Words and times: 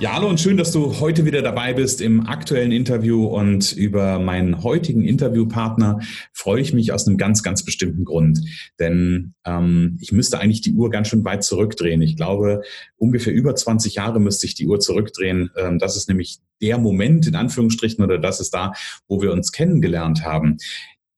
Ja, 0.00 0.14
hallo 0.14 0.30
und 0.30 0.40
schön, 0.40 0.56
dass 0.56 0.72
du 0.72 0.98
heute 0.98 1.26
wieder 1.26 1.42
dabei 1.42 1.74
bist 1.74 2.00
im 2.00 2.26
aktuellen 2.26 2.72
Interview 2.72 3.26
und 3.26 3.72
über 3.72 4.18
meinen 4.18 4.62
heutigen 4.62 5.04
Interviewpartner 5.04 6.00
freue 6.32 6.62
ich 6.62 6.72
mich 6.72 6.94
aus 6.94 7.06
einem 7.06 7.18
ganz, 7.18 7.42
ganz 7.42 7.66
bestimmten 7.66 8.06
Grund. 8.06 8.40
Denn 8.78 9.34
ähm, 9.44 9.98
ich 10.00 10.10
müsste 10.10 10.40
eigentlich 10.40 10.62
die 10.62 10.72
Uhr 10.72 10.88
ganz 10.88 11.08
schön 11.08 11.22
weit 11.26 11.44
zurückdrehen. 11.44 12.00
Ich 12.00 12.16
glaube, 12.16 12.62
ungefähr 12.96 13.34
über 13.34 13.54
20 13.54 13.96
Jahre 13.96 14.20
müsste 14.20 14.46
ich 14.46 14.54
die 14.54 14.66
Uhr 14.66 14.80
zurückdrehen. 14.80 15.50
Ähm, 15.54 15.78
das 15.78 15.98
ist 15.98 16.08
nämlich 16.08 16.38
der 16.62 16.78
Moment 16.78 17.26
in 17.26 17.34
Anführungsstrichen 17.34 18.02
oder 18.02 18.16
das 18.16 18.40
ist 18.40 18.54
da, 18.54 18.72
wo 19.06 19.20
wir 19.20 19.32
uns 19.32 19.52
kennengelernt 19.52 20.24
haben. 20.24 20.56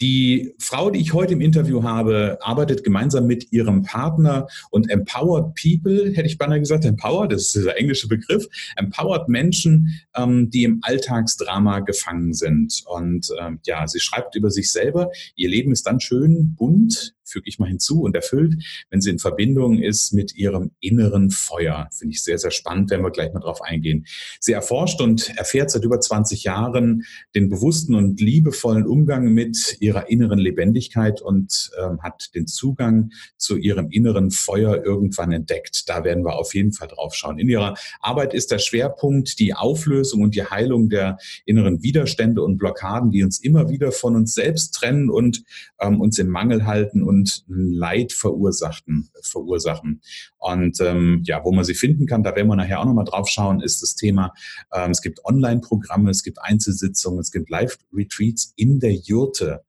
Die 0.03 0.53
Frau, 0.59 0.91
die 0.91 0.99
ich 0.99 1.13
heute 1.13 1.35
im 1.35 1.41
Interview 1.41 1.85
habe, 1.85 2.37
arbeitet 2.41 2.83
gemeinsam 2.83 3.25
mit 3.29 3.53
ihrem 3.53 3.85
Partner 3.85 4.49
und 4.71 4.91
empowered 4.91 5.55
people, 5.55 6.13
hätte 6.13 6.27
ich 6.27 6.39
beinahe 6.39 6.59
gesagt, 6.59 6.85
empowered, 6.85 7.31
das 7.31 7.43
ist 7.43 7.55
dieser 7.55 7.79
englische 7.79 8.09
Begriff, 8.09 8.49
empowered 8.75 9.29
Menschen, 9.29 10.01
ähm, 10.17 10.51
die 10.51 10.65
im 10.65 10.81
Alltagsdrama 10.83 11.79
gefangen 11.81 12.35
sind. 12.35 12.83
Und 12.87 13.29
ähm, 13.41 13.61
ja, 13.65 13.87
sie 13.87 14.01
schreibt 14.01 14.35
über 14.35 14.51
sich 14.51 14.73
selber, 14.73 15.09
ihr 15.37 15.49
Leben 15.49 15.71
ist 15.71 15.87
dann 15.87 16.01
schön 16.01 16.57
bunt, 16.57 17.15
füge 17.25 17.49
ich 17.49 17.59
mal 17.59 17.69
hinzu, 17.69 18.03
und 18.03 18.17
erfüllt, 18.17 18.55
wenn 18.91 19.01
sie 19.01 19.11
in 19.11 19.19
Verbindung 19.19 19.79
ist 19.79 20.13
mit 20.13 20.35
ihrem 20.35 20.73
inneren 20.81 21.31
Feuer. 21.31 21.89
Finde 21.93 22.13
ich 22.15 22.23
sehr, 22.23 22.39
sehr 22.39 22.51
spannend, 22.51 22.91
wenn 22.91 23.03
wir 23.03 23.11
gleich 23.11 23.33
mal 23.33 23.41
drauf 23.41 23.63
eingehen. 23.63 24.07
Sie 24.41 24.53
erforscht 24.53 25.01
und 25.01 25.37
erfährt 25.37 25.71
seit 25.71 25.85
über 25.85 26.01
20 26.01 26.45
Jahren 26.45 27.05
den 27.35 27.49
bewussten 27.49 27.95
und 27.95 28.21
liebevollen 28.21 28.87
Umgang 28.87 29.33
mit 29.33 29.77
ihrer 29.81 30.09
inneren 30.09 30.39
Lebendigkeit 30.39 31.21
und 31.21 31.71
ähm, 31.81 32.03
hat 32.03 32.35
den 32.35 32.47
Zugang 32.47 33.11
zu 33.37 33.57
ihrem 33.57 33.91
inneren 33.91 34.31
Feuer 34.31 34.85
irgendwann 34.85 35.33
entdeckt. 35.33 35.89
Da 35.89 36.05
werden 36.05 36.25
wir 36.25 36.37
auf 36.37 36.55
jeden 36.55 36.73
Fall 36.73 36.89
drauf 36.89 37.15
schauen. 37.15 37.39
In 37.39 37.49
ihrer 37.49 37.75
Arbeit 38.01 38.35
ist 38.35 38.51
der 38.51 38.59
Schwerpunkt 38.59 39.39
die 39.39 39.55
Auflösung 39.55 40.23
und 40.23 40.35
die 40.35 40.45
Heilung 40.45 40.89
der 40.89 41.19
inneren 41.45 41.83
Widerstände 41.83 42.43
und 42.43 42.59
Blockaden, 42.59 43.11
die 43.11 43.23
uns 43.23 43.41
immer 43.41 43.69
wieder 43.69 43.93
von 43.93 44.17
uns 44.17 44.35
selbst 44.35 44.73
trennen 44.75 45.11
und 45.11 45.45
ähm, 45.81 46.01
uns 46.01 46.19
im 46.19 46.29
Mangel 46.29 46.67
halten 46.67 47.03
und 47.13 47.45
Leid 47.47 48.13
verursachten, 48.13 49.11
verursachen. 49.23 50.01
Und 50.39 50.81
ähm, 50.81 51.21
ja, 51.25 51.45
wo 51.45 51.53
man 51.53 51.65
sie 51.65 51.75
finden 51.75 52.07
kann, 52.07 52.23
da 52.23 52.35
werden 52.35 52.49
wir 52.49 52.57
nachher 52.57 52.81
auch 52.81 52.87
nochmal 52.87 53.05
drauf 53.05 53.29
schauen, 53.29 53.61
ist 53.61 53.83
das 53.83 53.95
Thema, 53.95 54.33
ähm, 54.73 54.91
es 54.91 55.03
gibt 55.03 55.25
Online-Programme, 55.25 56.11
es 56.11 56.23
gibt 56.23 56.39
Einzelsitzungen, 56.41 57.21
es 57.21 57.31
gibt 57.31 57.51
Live-Retreats 57.51 58.55
in 58.57 58.81
der 58.81 58.95
Jurte. 58.95 59.63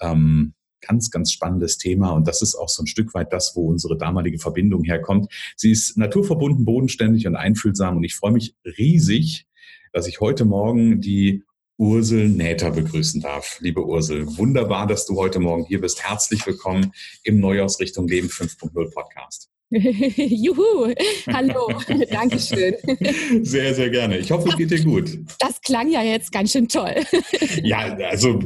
Ähm, 0.00 0.54
ganz, 0.86 1.10
ganz 1.10 1.32
spannendes 1.32 1.78
Thema 1.78 2.10
und 2.10 2.28
das 2.28 2.42
ist 2.42 2.56
auch 2.56 2.68
so 2.68 2.82
ein 2.82 2.86
Stück 2.86 3.14
weit 3.14 3.32
das, 3.32 3.56
wo 3.56 3.68
unsere 3.70 3.96
damalige 3.96 4.38
Verbindung 4.38 4.84
herkommt. 4.84 5.32
Sie 5.56 5.70
ist 5.70 5.96
naturverbunden, 5.96 6.66
bodenständig 6.66 7.26
und 7.26 7.36
einfühlsam 7.36 7.96
und 7.96 8.04
ich 8.04 8.14
freue 8.14 8.32
mich 8.32 8.54
riesig, 8.66 9.46
dass 9.94 10.06
ich 10.06 10.20
heute 10.20 10.44
Morgen 10.44 11.00
die 11.00 11.42
Ursel 11.76 12.28
Näter 12.28 12.70
begrüßen 12.70 13.20
darf. 13.20 13.58
Liebe 13.60 13.84
Ursel, 13.84 14.26
wunderbar, 14.36 14.86
dass 14.86 15.06
du 15.06 15.16
heute 15.16 15.40
Morgen 15.40 15.64
hier 15.64 15.80
bist. 15.80 16.08
Herzlich 16.08 16.46
willkommen 16.46 16.92
im 17.24 17.40
Neuausrichtung 17.40 18.06
Leben 18.06 18.28
5.0 18.28 18.92
Podcast. 18.92 19.53
Juhu, 20.16 20.94
hallo, 21.32 21.68
Dankeschön. 22.10 22.74
Sehr, 23.42 23.74
sehr 23.74 23.90
gerne. 23.90 24.18
Ich 24.18 24.30
hoffe, 24.30 24.48
es 24.48 24.56
geht 24.56 24.70
dir 24.70 24.84
gut. 24.84 25.18
Das 25.40 25.60
klang 25.62 25.90
ja 25.90 26.02
jetzt 26.02 26.30
ganz 26.30 26.52
schön 26.52 26.68
toll. 26.68 26.94
Ja, 27.62 27.96
also 28.08 28.38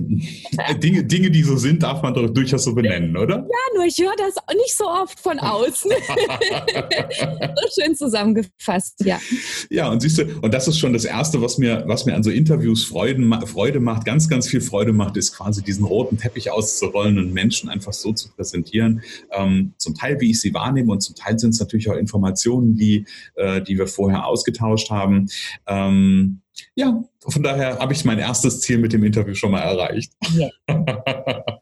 Dinge, 0.82 1.04
Dinge, 1.04 1.30
die 1.30 1.42
so 1.42 1.56
sind, 1.56 1.82
darf 1.82 2.02
man 2.02 2.14
doch 2.14 2.28
durchaus 2.30 2.64
so 2.64 2.74
benennen, 2.74 3.16
oder? 3.16 3.36
Ja, 3.36 3.74
nur 3.74 3.84
ich 3.84 3.98
höre 3.98 4.14
das 4.16 4.36
nicht 4.54 4.74
so 4.74 4.86
oft 4.86 5.20
von 5.20 5.38
außen. 5.38 5.90
so 7.20 7.82
schön 7.82 7.94
zusammengefasst, 7.94 9.04
ja. 9.04 9.20
Ja, 9.68 9.90
und 9.90 10.00
siehst 10.00 10.18
du, 10.18 10.24
und 10.40 10.54
das 10.54 10.66
ist 10.66 10.78
schon 10.78 10.94
das 10.94 11.04
Erste, 11.04 11.42
was 11.42 11.58
mir, 11.58 11.84
was 11.86 12.06
mir 12.06 12.14
an 12.14 12.22
so 12.22 12.30
Interviews 12.30 12.84
Freuden, 12.84 13.34
Freude 13.46 13.80
macht, 13.80 14.06
ganz, 14.06 14.30
ganz 14.30 14.48
viel 14.48 14.62
Freude 14.62 14.92
macht, 14.94 15.16
ist 15.18 15.36
quasi 15.36 15.62
diesen 15.62 15.84
roten 15.84 16.16
Teppich 16.16 16.50
auszurollen 16.50 17.18
und 17.18 17.34
Menschen 17.34 17.68
einfach 17.68 17.92
so 17.92 18.14
zu 18.14 18.30
präsentieren. 18.30 19.02
Ähm, 19.32 19.74
zum 19.76 19.94
Teil, 19.94 20.20
wie 20.20 20.30
ich 20.30 20.40
sie 20.40 20.54
wahrnehme 20.54 20.92
und 20.92 21.02
zum 21.02 21.17
Teil 21.18 21.38
sind 21.38 21.50
es 21.50 21.60
natürlich 21.60 21.90
auch 21.90 21.96
Informationen, 21.96 22.76
die, 22.76 23.06
äh, 23.34 23.60
die 23.62 23.78
wir 23.78 23.86
vorher 23.86 24.26
ausgetauscht 24.26 24.90
haben. 24.90 25.28
Ähm, 25.66 26.42
ja, 26.74 27.02
von 27.26 27.42
daher 27.42 27.78
habe 27.78 27.92
ich 27.92 28.04
mein 28.04 28.18
erstes 28.18 28.60
Ziel 28.60 28.78
mit 28.78 28.92
dem 28.92 29.04
Interview 29.04 29.34
schon 29.34 29.50
mal 29.50 29.60
erreicht. 29.60 30.12
Ja. 30.34 30.48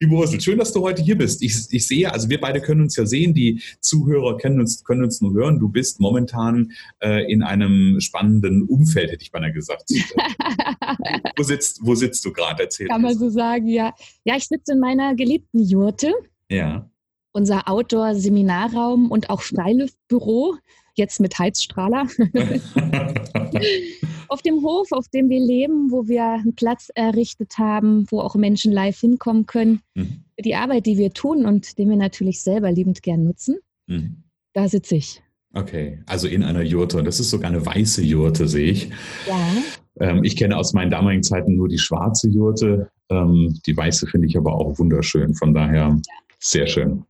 Liebe 0.00 0.14
Ursel, 0.14 0.40
schön, 0.40 0.58
dass 0.58 0.72
du 0.72 0.82
heute 0.82 1.02
hier 1.02 1.16
bist. 1.16 1.42
Ich, 1.42 1.56
ich 1.70 1.86
sehe, 1.86 2.12
also 2.12 2.28
wir 2.28 2.40
beide 2.40 2.60
können 2.60 2.82
uns 2.82 2.96
ja 2.96 3.06
sehen, 3.06 3.34
die 3.34 3.62
Zuhörer 3.80 4.36
können 4.36 4.60
uns, 4.60 4.84
können 4.84 5.02
uns 5.02 5.20
nur 5.20 5.32
hören. 5.32 5.58
Du 5.58 5.68
bist 5.68 6.00
momentan 6.00 6.72
äh, 7.00 7.30
in 7.30 7.42
einem 7.42 8.00
spannenden 8.00 8.62
Umfeld, 8.62 9.10
hätte 9.10 9.22
ich 9.22 9.32
beinahe 9.32 9.52
gesagt. 9.52 9.84
wo, 11.36 11.42
sitzt, 11.42 11.80
wo 11.82 11.94
sitzt 11.94 12.24
du 12.24 12.32
gerade? 12.32 12.64
Erzähl 12.64 12.88
Kann 12.88 13.02
man 13.02 13.16
so 13.16 13.30
sagen, 13.30 13.68
ja. 13.68 13.94
Ja, 14.24 14.36
ich 14.36 14.46
sitze 14.46 14.72
in 14.72 14.80
meiner 14.80 15.14
geliebten 15.14 15.62
Jurte. 15.62 16.12
Ja 16.50 16.88
unser 17.38 17.68
Outdoor-Seminarraum 17.68 19.10
und 19.10 19.30
auch 19.30 19.40
Freilüftbüro, 19.42 20.56
jetzt 20.94 21.20
mit 21.20 21.38
Heizstrahler. 21.38 22.08
auf 24.28 24.42
dem 24.42 24.62
Hof, 24.62 24.90
auf 24.90 25.06
dem 25.08 25.30
wir 25.30 25.40
leben, 25.40 25.92
wo 25.92 26.08
wir 26.08 26.24
einen 26.24 26.56
Platz 26.56 26.90
errichtet 26.94 27.56
haben, 27.56 28.06
wo 28.10 28.20
auch 28.20 28.34
Menschen 28.34 28.72
live 28.72 28.98
hinkommen 28.98 29.46
können. 29.46 29.80
Mhm. 29.94 30.24
Die 30.44 30.56
Arbeit, 30.56 30.86
die 30.86 30.98
wir 30.98 31.12
tun 31.12 31.46
und 31.46 31.78
den 31.78 31.88
wir 31.88 31.96
natürlich 31.96 32.42
selber 32.42 32.72
liebend 32.72 33.02
gern 33.02 33.24
nutzen, 33.24 33.58
mhm. 33.86 34.24
da 34.52 34.68
sitze 34.68 34.96
ich. 34.96 35.22
Okay, 35.54 36.00
also 36.06 36.26
in 36.26 36.42
einer 36.42 36.62
Jurte. 36.62 36.98
Und 36.98 37.06
das 37.06 37.20
ist 37.20 37.30
sogar 37.30 37.50
eine 37.50 37.64
weiße 37.64 38.02
Jurte, 38.02 38.48
sehe 38.48 38.72
ich. 38.72 38.90
Ja. 39.26 39.38
Ähm, 40.00 40.24
ich 40.24 40.36
kenne 40.36 40.56
aus 40.56 40.74
meinen 40.74 40.90
damaligen 40.90 41.22
Zeiten 41.22 41.56
nur 41.56 41.68
die 41.68 41.78
schwarze 41.78 42.28
Jurte. 42.28 42.90
Ähm, 43.08 43.58
die 43.64 43.76
weiße 43.76 44.08
finde 44.08 44.26
ich 44.26 44.36
aber 44.36 44.54
auch 44.54 44.78
wunderschön. 44.78 45.34
Von 45.34 45.54
daher 45.54 45.88
ja. 45.88 46.00
sehr 46.38 46.66
schön. 46.66 47.04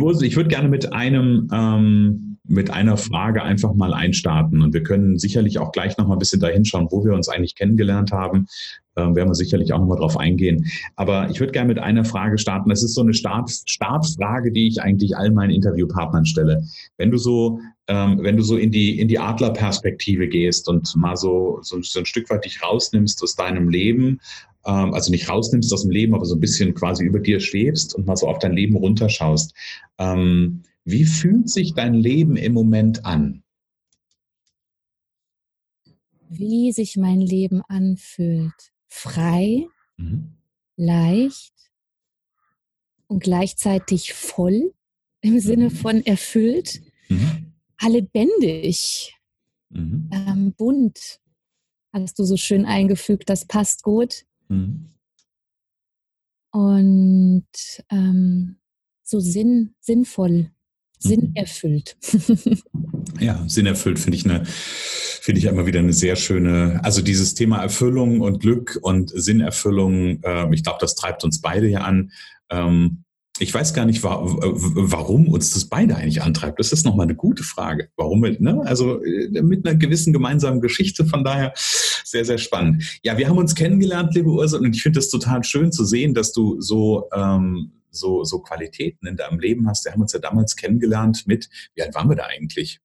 Ursel, 0.00 0.26
ich 0.26 0.36
würde 0.36 0.48
gerne 0.48 0.68
mit 0.68 0.92
einem 0.92 1.48
ähm, 1.52 2.38
mit 2.48 2.70
einer 2.70 2.96
Frage 2.96 3.42
einfach 3.42 3.74
mal 3.74 3.92
einstarten 3.92 4.62
und 4.62 4.72
wir 4.72 4.82
können 4.82 5.18
sicherlich 5.18 5.58
auch 5.58 5.70
gleich 5.70 5.98
noch 5.98 6.08
mal 6.08 6.14
ein 6.14 6.18
bisschen 6.18 6.40
dahin 6.40 6.64
schauen, 6.64 6.88
wo 6.90 7.04
wir 7.04 7.12
uns 7.12 7.28
eigentlich 7.28 7.54
kennengelernt 7.54 8.10
haben. 8.10 8.46
Ähm, 8.96 9.14
werden 9.14 9.28
wir 9.28 9.34
sicherlich 9.34 9.72
auch 9.72 9.78
noch 9.78 9.86
mal 9.86 9.96
drauf 9.96 10.16
eingehen. 10.16 10.66
Aber 10.96 11.30
ich 11.30 11.40
würde 11.40 11.52
gerne 11.52 11.68
mit 11.68 11.78
einer 11.78 12.04
Frage 12.04 12.38
starten. 12.38 12.70
Das 12.70 12.82
ist 12.82 12.94
so 12.94 13.02
eine 13.02 13.14
Start, 13.14 13.50
Startfrage, 13.66 14.50
die 14.50 14.66
ich 14.66 14.80
eigentlich 14.82 15.16
all 15.16 15.30
meinen 15.30 15.50
Interviewpartnern 15.50 16.24
stelle. 16.24 16.64
Wenn 16.96 17.10
du 17.10 17.18
so 17.18 17.60
ähm, 17.86 18.18
wenn 18.22 18.36
du 18.36 18.42
so 18.42 18.56
in 18.56 18.70
die 18.70 18.98
in 18.98 19.08
die 19.08 19.18
Adlerperspektive 19.18 20.28
gehst 20.28 20.68
und 20.68 20.94
mal 20.96 21.16
so, 21.16 21.58
so 21.62 21.80
so 21.82 21.98
ein 22.00 22.06
Stück 22.06 22.28
weit 22.30 22.44
dich 22.44 22.62
rausnimmst 22.62 23.22
aus 23.22 23.36
deinem 23.36 23.68
Leben 23.68 24.20
ähm, 24.66 24.94
also 24.94 25.10
nicht 25.10 25.28
rausnimmst 25.28 25.72
aus 25.72 25.82
dem 25.82 25.90
Leben, 25.90 26.14
aber 26.14 26.24
so 26.24 26.34
ein 26.34 26.40
bisschen 26.40 26.74
quasi 26.74 27.04
über 27.04 27.20
dir 27.20 27.40
schwebst 27.40 27.94
und 27.94 28.06
mal 28.06 28.16
so 28.16 28.28
auf 28.28 28.38
dein 28.38 28.52
Leben 28.52 28.76
runterschaust. 28.76 29.54
Ähm, 29.98 30.62
wie 30.84 31.04
fühlt 31.04 31.50
sich 31.50 31.74
dein 31.74 31.94
Leben 31.94 32.36
im 32.36 32.52
Moment 32.52 33.04
an? 33.04 33.42
Wie 36.30 36.72
sich 36.72 36.96
mein 36.96 37.20
Leben 37.20 37.62
anfühlt. 37.68 38.72
Frei, 38.86 39.66
mhm. 39.96 40.36
leicht 40.76 41.52
und 43.06 43.22
gleichzeitig 43.22 44.14
voll 44.14 44.72
im 45.20 45.40
Sinne 45.40 45.64
mhm. 45.64 45.70
von 45.70 46.06
erfüllt, 46.06 46.80
mhm. 47.08 47.52
lebendig, 47.86 49.14
mhm. 49.70 50.10
ähm, 50.12 50.54
bunt. 50.56 51.20
Hast 51.92 52.18
du 52.18 52.24
so 52.24 52.36
schön 52.36 52.64
eingefügt, 52.64 53.28
das 53.28 53.46
passt 53.46 53.82
gut. 53.82 54.24
Mhm. 54.48 54.88
Und 56.50 57.44
ähm, 57.90 58.56
so 59.02 59.20
sinn, 59.20 59.74
sinnvoll, 59.80 60.50
sinnerfüllt. 60.98 61.96
ja, 63.20 63.44
sinnerfüllt 63.46 63.98
finde 63.98 64.16
ich 64.16 64.24
eine, 64.24 64.44
finde 64.44 65.38
ich 65.38 65.44
immer 65.44 65.66
wieder 65.66 65.78
eine 65.78 65.92
sehr 65.92 66.16
schöne, 66.16 66.80
also 66.82 67.02
dieses 67.02 67.34
Thema 67.34 67.62
Erfüllung 67.62 68.20
und 68.20 68.40
Glück 68.40 68.78
und 68.82 69.10
Sinnerfüllung, 69.10 70.22
äh, 70.22 70.52
ich 70.54 70.62
glaube, 70.62 70.78
das 70.80 70.94
treibt 70.94 71.24
uns 71.24 71.40
beide 71.40 71.68
ja 71.68 71.82
an. 71.82 72.12
Ähm, 72.50 73.04
ich 73.38 73.52
weiß 73.52 73.74
gar 73.74 73.84
nicht, 73.84 74.02
warum 74.02 75.28
uns 75.28 75.52
das 75.52 75.66
beide 75.66 75.96
eigentlich 75.96 76.22
antreibt. 76.22 76.58
Das 76.58 76.72
ist 76.72 76.84
nochmal 76.84 77.04
eine 77.04 77.14
gute 77.14 77.42
Frage. 77.42 77.88
Warum? 77.96 78.20
Ne? 78.20 78.62
Also 78.64 79.02
äh, 79.02 79.42
mit 79.42 79.66
einer 79.66 79.76
gewissen 79.76 80.12
gemeinsamen 80.12 80.60
Geschichte, 80.60 81.04
von 81.04 81.24
daher 81.24 81.52
sehr, 81.56 82.24
sehr 82.24 82.38
spannend. 82.38 83.00
Ja, 83.02 83.18
wir 83.18 83.28
haben 83.28 83.38
uns 83.38 83.54
kennengelernt, 83.54 84.14
liebe 84.14 84.30
Ursula, 84.30 84.66
und 84.66 84.74
ich 84.74 84.82
finde 84.82 84.98
es 84.98 85.10
total 85.10 85.44
schön 85.44 85.72
zu 85.72 85.84
sehen, 85.84 86.14
dass 86.14 86.32
du 86.32 86.60
so, 86.60 87.08
ähm, 87.14 87.72
so, 87.90 88.24
so 88.24 88.40
Qualitäten 88.40 89.06
in 89.06 89.16
deinem 89.16 89.38
Leben 89.40 89.68
hast. 89.68 89.84
Wir 89.84 89.92
haben 89.92 90.02
uns 90.02 90.12
ja 90.12 90.18
damals 90.18 90.56
kennengelernt 90.56 91.24
mit, 91.26 91.48
wie 91.74 91.82
alt 91.82 91.94
waren 91.94 92.08
wir 92.08 92.16
da 92.16 92.24
eigentlich? 92.24 92.80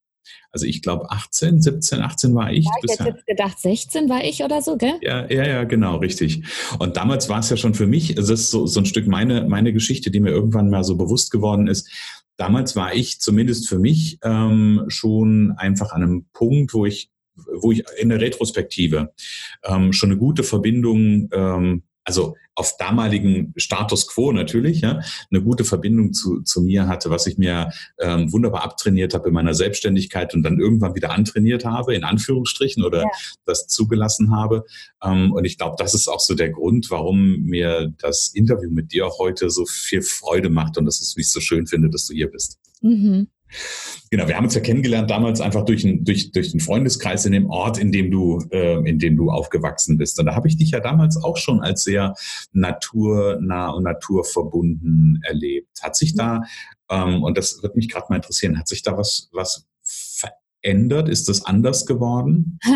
Also 0.50 0.66
ich 0.66 0.82
glaube 0.82 1.10
18, 1.10 1.60
17, 1.60 2.00
18 2.00 2.34
war 2.34 2.52
ich. 2.52 2.64
Ja, 2.64 2.70
ich 2.82 2.92
hätte 2.92 3.08
jetzt 3.10 3.26
gedacht, 3.26 3.58
16 3.58 4.08
war 4.08 4.24
ich 4.24 4.42
oder 4.42 4.62
so, 4.62 4.76
gell? 4.76 4.94
Ja, 5.00 5.30
ja, 5.30 5.46
ja, 5.46 5.64
genau, 5.64 5.96
richtig. 5.96 6.44
Und 6.78 6.96
damals 6.96 7.28
war 7.28 7.40
es 7.40 7.50
ja 7.50 7.56
schon 7.56 7.74
für 7.74 7.86
mich, 7.86 8.16
es 8.16 8.28
ist 8.28 8.50
so, 8.50 8.66
so 8.66 8.80
ein 8.80 8.86
Stück 8.86 9.06
meine, 9.06 9.44
meine 9.48 9.72
Geschichte, 9.72 10.10
die 10.10 10.20
mir 10.20 10.30
irgendwann 10.30 10.70
mal 10.70 10.84
so 10.84 10.96
bewusst 10.96 11.30
geworden 11.30 11.66
ist. 11.66 11.90
Damals 12.36 12.74
war 12.74 12.94
ich 12.94 13.20
zumindest 13.20 13.68
für 13.68 13.78
mich 13.78 14.18
ähm, 14.22 14.84
schon 14.88 15.54
einfach 15.56 15.92
an 15.92 16.02
einem 16.02 16.26
Punkt, 16.32 16.74
wo 16.74 16.86
ich 16.86 17.10
wo 17.60 17.72
ich 17.72 17.82
in 17.98 18.10
der 18.10 18.20
Retrospektive 18.20 19.12
ähm, 19.64 19.92
schon 19.92 20.10
eine 20.10 20.18
gute 20.20 20.44
Verbindung 20.44 21.28
ähm, 21.32 21.82
also 22.04 22.36
auf 22.54 22.76
damaligen 22.76 23.52
Status 23.56 24.06
quo 24.06 24.32
natürlich, 24.32 24.80
ja, 24.80 25.00
eine 25.30 25.42
gute 25.42 25.64
Verbindung 25.64 26.12
zu, 26.12 26.42
zu 26.42 26.62
mir 26.62 26.86
hatte, 26.86 27.10
was 27.10 27.26
ich 27.26 27.36
mir 27.36 27.70
ähm, 27.98 28.32
wunderbar 28.32 28.62
abtrainiert 28.62 29.14
habe 29.14 29.28
in 29.28 29.34
meiner 29.34 29.54
Selbstständigkeit 29.54 30.34
und 30.34 30.42
dann 30.42 30.60
irgendwann 30.60 30.94
wieder 30.94 31.10
antrainiert 31.10 31.64
habe, 31.64 31.94
in 31.94 32.04
Anführungsstrichen, 32.04 32.84
oder 32.84 33.02
ja. 33.02 33.10
das 33.44 33.66
zugelassen 33.66 34.34
habe. 34.34 34.64
Ähm, 35.02 35.32
und 35.32 35.44
ich 35.44 35.58
glaube, 35.58 35.76
das 35.78 35.94
ist 35.94 36.08
auch 36.08 36.20
so 36.20 36.34
der 36.34 36.50
Grund, 36.50 36.90
warum 36.90 37.42
mir 37.42 37.92
das 37.98 38.28
Interview 38.28 38.70
mit 38.70 38.92
dir 38.92 39.06
auch 39.06 39.18
heute 39.18 39.50
so 39.50 39.66
viel 39.66 40.02
Freude 40.02 40.48
macht 40.48 40.78
und 40.78 40.84
das 40.84 41.00
ist, 41.00 41.16
wie 41.16 41.22
ich 41.22 41.26
es 41.26 41.32
so 41.32 41.40
schön 41.40 41.66
finde, 41.66 41.90
dass 41.90 42.06
du 42.06 42.14
hier 42.14 42.30
bist. 42.30 42.58
Mhm. 42.82 43.28
Genau, 44.10 44.28
wir 44.28 44.36
haben 44.36 44.44
uns 44.44 44.54
ja 44.54 44.60
kennengelernt 44.60 45.10
damals 45.10 45.40
einfach 45.40 45.64
durch, 45.64 45.84
ein, 45.84 46.04
durch, 46.04 46.30
durch 46.30 46.52
den 46.52 46.60
Freundeskreis 46.60 47.26
in 47.26 47.32
dem 47.32 47.50
Ort, 47.50 47.78
in 47.78 47.90
dem 47.90 48.10
du, 48.10 48.38
äh, 48.50 48.76
in 48.88 48.98
dem 48.98 49.16
du 49.16 49.30
aufgewachsen 49.30 49.98
bist. 49.98 50.20
Und 50.20 50.26
da 50.26 50.36
habe 50.36 50.46
ich 50.46 50.56
dich 50.56 50.70
ja 50.70 50.80
damals 50.80 51.16
auch 51.16 51.36
schon 51.36 51.60
als 51.60 51.84
sehr 51.84 52.14
naturnah 52.52 53.70
und 53.70 53.82
naturverbunden 53.82 55.20
erlebt. 55.24 55.82
Hat 55.82 55.96
sich 55.96 56.14
da, 56.14 56.42
ähm, 56.90 57.22
und 57.22 57.36
das 57.36 57.62
wird 57.62 57.76
mich 57.76 57.88
gerade 57.88 58.06
mal 58.08 58.16
interessieren, 58.16 58.58
hat 58.58 58.68
sich 58.68 58.82
da 58.82 58.96
was, 58.96 59.28
was 59.32 59.66
verändert? 60.62 61.08
Ist 61.08 61.28
das 61.28 61.44
anders 61.44 61.86
geworden? 61.86 62.58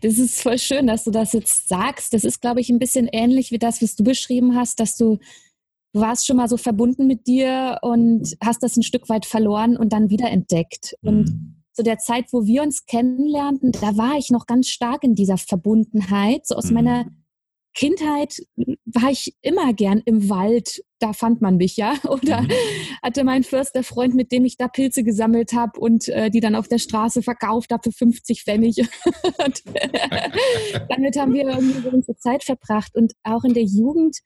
Das 0.00 0.18
ist 0.18 0.40
voll 0.42 0.58
schön, 0.58 0.86
dass 0.86 1.04
du 1.04 1.10
das 1.10 1.32
jetzt 1.32 1.68
sagst. 1.68 2.12
Das 2.14 2.24
ist, 2.24 2.40
glaube 2.40 2.60
ich, 2.60 2.70
ein 2.70 2.78
bisschen 2.78 3.08
ähnlich 3.12 3.50
wie 3.50 3.58
das, 3.58 3.82
was 3.82 3.94
du 3.94 4.02
beschrieben 4.02 4.56
hast, 4.56 4.80
dass 4.80 4.96
du 4.96 5.18
du 5.92 6.00
warst 6.00 6.26
schon 6.26 6.36
mal 6.36 6.48
so 6.48 6.56
verbunden 6.56 7.06
mit 7.06 7.26
dir 7.26 7.78
und 7.82 8.36
hast 8.42 8.62
das 8.62 8.76
ein 8.76 8.82
Stück 8.82 9.08
weit 9.08 9.26
verloren 9.26 9.76
und 9.76 9.92
dann 9.92 10.10
wiederentdeckt. 10.10 10.96
Mhm. 11.02 11.08
Und 11.08 11.56
zu 11.72 11.82
der 11.82 11.98
Zeit, 11.98 12.26
wo 12.32 12.44
wir 12.46 12.62
uns 12.62 12.86
kennenlernten, 12.86 13.72
da 13.72 13.96
war 13.96 14.16
ich 14.18 14.30
noch 14.30 14.46
ganz 14.46 14.68
stark 14.68 15.04
in 15.04 15.14
dieser 15.14 15.38
Verbundenheit. 15.38 16.46
So 16.46 16.56
aus 16.56 16.66
mhm. 16.66 16.74
meiner 16.74 17.06
Kindheit 17.74 18.42
war 18.84 19.10
ich 19.10 19.34
immer 19.40 19.72
gern 19.72 20.02
im 20.04 20.28
Wald. 20.28 20.84
Da 20.98 21.14
fand 21.14 21.40
man 21.40 21.56
mich 21.56 21.78
ja. 21.78 21.94
Oder 22.08 22.42
mhm. 22.42 22.50
hatte 23.02 23.24
meinen 23.24 23.44
Förster 23.44 23.82
Freund, 23.82 24.14
mit 24.14 24.32
dem 24.32 24.44
ich 24.44 24.58
da 24.58 24.68
Pilze 24.68 25.02
gesammelt 25.02 25.54
habe 25.54 25.80
und 25.80 26.08
äh, 26.08 26.30
die 26.30 26.40
dann 26.40 26.54
auf 26.54 26.68
der 26.68 26.78
Straße 26.78 27.22
verkauft 27.22 27.72
habe 27.72 27.90
für 27.90 27.92
50 27.92 28.44
Pfennig. 28.44 28.76
damit 30.88 31.18
haben 31.18 31.32
wir 31.32 31.48
irgendwie 31.48 31.88
unsere 31.88 32.16
Zeit 32.18 32.44
verbracht. 32.44 32.94
Und 32.94 33.14
auch 33.24 33.44
in 33.44 33.54
der 33.54 33.64
Jugend 33.64 34.18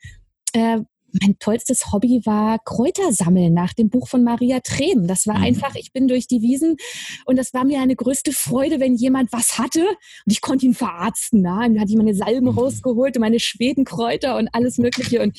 äh, 0.52 0.80
mein 1.20 1.38
tollstes 1.38 1.92
Hobby 1.92 2.22
war 2.24 2.58
Kräuter 2.64 3.12
sammeln 3.12 3.54
nach 3.54 3.72
dem 3.72 3.90
Buch 3.90 4.08
von 4.08 4.24
Maria 4.24 4.60
Trehm. 4.60 5.06
Das 5.06 5.26
war 5.26 5.38
mhm. 5.38 5.44
einfach, 5.44 5.74
ich 5.74 5.92
bin 5.92 6.08
durch 6.08 6.26
die 6.26 6.42
Wiesen 6.42 6.76
und 7.24 7.36
das 7.36 7.54
war 7.54 7.64
mir 7.64 7.80
eine 7.80 7.96
größte 7.96 8.32
Freude, 8.32 8.80
wenn 8.80 8.94
jemand 8.94 9.32
was 9.32 9.58
hatte 9.58 9.84
und 9.86 10.32
ich 10.32 10.40
konnte 10.40 10.66
ihn 10.66 10.74
verarzten. 10.74 11.42
Na? 11.42 11.62
Dann 11.62 11.80
hatte 11.80 11.90
ich 11.90 11.96
meine 11.96 12.14
Salben 12.14 12.46
mhm. 12.46 12.58
rausgeholt 12.58 13.16
und 13.16 13.20
meine 13.20 13.40
Schwedenkräuter 13.40 14.36
und 14.36 14.48
alles 14.52 14.78
Mögliche 14.78 15.22
und 15.22 15.38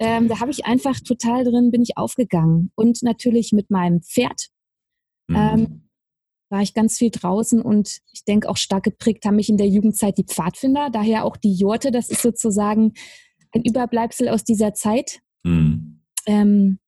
ähm, 0.00 0.28
da 0.28 0.40
habe 0.40 0.50
ich 0.50 0.64
einfach 0.64 0.98
total 1.00 1.44
drin, 1.44 1.70
bin 1.70 1.82
ich 1.82 1.98
aufgegangen. 1.98 2.72
Und 2.74 3.02
natürlich 3.02 3.52
mit 3.52 3.70
meinem 3.70 4.00
Pferd 4.00 4.48
mhm. 5.28 5.36
ähm, 5.36 5.88
war 6.48 6.62
ich 6.62 6.74
ganz 6.74 6.98
viel 6.98 7.10
draußen 7.10 7.60
und 7.60 8.00
ich 8.12 8.24
denke 8.24 8.48
auch 8.48 8.56
stark 8.56 8.84
geprägt 8.84 9.24
haben 9.24 9.36
mich 9.36 9.50
in 9.50 9.58
der 9.58 9.68
Jugendzeit 9.68 10.18
die 10.18 10.24
Pfadfinder, 10.24 10.88
daher 10.90 11.24
auch 11.24 11.36
die 11.36 11.52
Jurte, 11.52 11.90
das 11.92 12.08
ist 12.08 12.22
sozusagen 12.22 12.94
ein 13.52 13.62
Überbleibsel 13.62 14.28
aus 14.28 14.44
dieser 14.44 14.74
Zeit. 14.74 15.20
Mhm. 15.42 16.00
Ähm, 16.26 16.78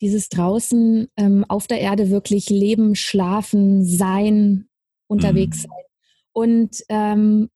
dieses 0.00 0.28
draußen 0.28 1.08
ähm, 1.16 1.44
auf 1.48 1.66
der 1.66 1.80
Erde 1.80 2.10
wirklich 2.10 2.50
leben, 2.50 2.94
schlafen, 2.94 3.84
sein, 3.84 4.68
unterwegs 5.08 5.58
mhm. 5.58 5.62
sein. 5.62 5.84
Und 6.32 6.84
ähm, 6.90 7.48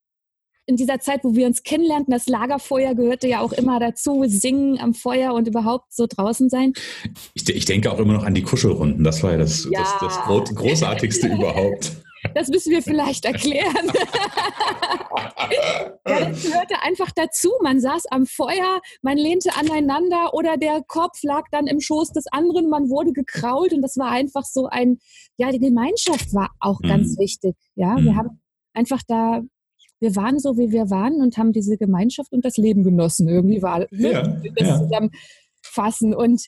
in 0.71 0.77
dieser 0.77 1.01
Zeit, 1.01 1.25
wo 1.25 1.35
wir 1.35 1.47
uns 1.47 1.65
kennenlernten, 1.65 2.13
das 2.13 2.29
Lagerfeuer 2.29 2.95
gehörte 2.95 3.27
ja 3.27 3.41
auch 3.41 3.53
immer 3.53 3.81
dazu, 3.81 4.25
singen 4.27 4.79
am 4.79 4.95
Feuer 4.95 5.35
und 5.35 5.49
überhaupt 5.49 5.93
so 5.93 6.07
draußen 6.09 6.49
sein. 6.49 6.73
Ich, 7.35 7.49
ich 7.49 7.65
denke 7.65 7.93
auch 7.93 7.99
immer 7.99 8.13
noch 8.13 8.25
an 8.25 8.35
die 8.35 8.43
Kuschelrunden. 8.43 9.03
Das 9.03 9.23
war 9.23 9.33
ja 9.33 9.39
das, 9.39 9.69
ja. 9.71 9.81
das, 9.81 9.95
das 10.01 10.55
Großartigste 10.55 11.27
überhaupt. 11.35 11.93
Das 12.35 12.49
müssen 12.49 12.71
wir 12.71 12.83
vielleicht 12.83 13.25
erklären. 13.25 13.87
ja, 16.07 16.21
das 16.31 16.43
gehörte 16.43 16.83
einfach 16.83 17.11
dazu. 17.13 17.51
Man 17.63 17.81
saß 17.81 18.07
am 18.11 18.27
Feuer, 18.27 18.81
man 19.03 19.17
lehnte 19.17 19.51
aneinander 19.57 20.35
oder 20.35 20.57
der 20.57 20.83
Kopf 20.87 21.23
lag 21.23 21.45
dann 21.51 21.67
im 21.67 21.81
Schoß 21.81 22.13
des 22.13 22.27
anderen, 22.31 22.69
man 22.69 22.89
wurde 22.89 23.13
gekrault 23.13 23.73
und 23.73 23.83
das 23.83 23.97
war 23.97 24.11
einfach 24.11 24.45
so 24.45 24.67
ein, 24.67 24.99
ja, 25.37 25.51
die 25.51 25.59
Gemeinschaft 25.59 26.35
war 26.35 26.51
auch 26.61 26.81
mhm. 26.81 26.89
ganz 26.89 27.19
wichtig. 27.19 27.57
Ja, 27.75 27.97
mhm. 27.97 28.05
wir 28.05 28.17
haben 28.17 28.41
einfach 28.75 29.01
da 29.07 29.43
wir 30.01 30.17
waren 30.17 30.39
so, 30.39 30.57
wie 30.57 30.73
wir 30.73 30.89
waren 30.91 31.21
und 31.21 31.37
haben 31.37 31.53
diese 31.53 31.77
Gemeinschaft 31.77 32.33
und 32.33 32.45
das 32.45 32.57
Leben 32.57 32.83
genossen. 32.83 33.29
Irgendwie 33.29 33.63
war 33.63 33.81
ne, 33.91 34.13
ja, 34.13 34.23
das 34.23 34.69
ja. 34.69 34.79
zusammenfassen. 34.79 36.15
Und 36.15 36.47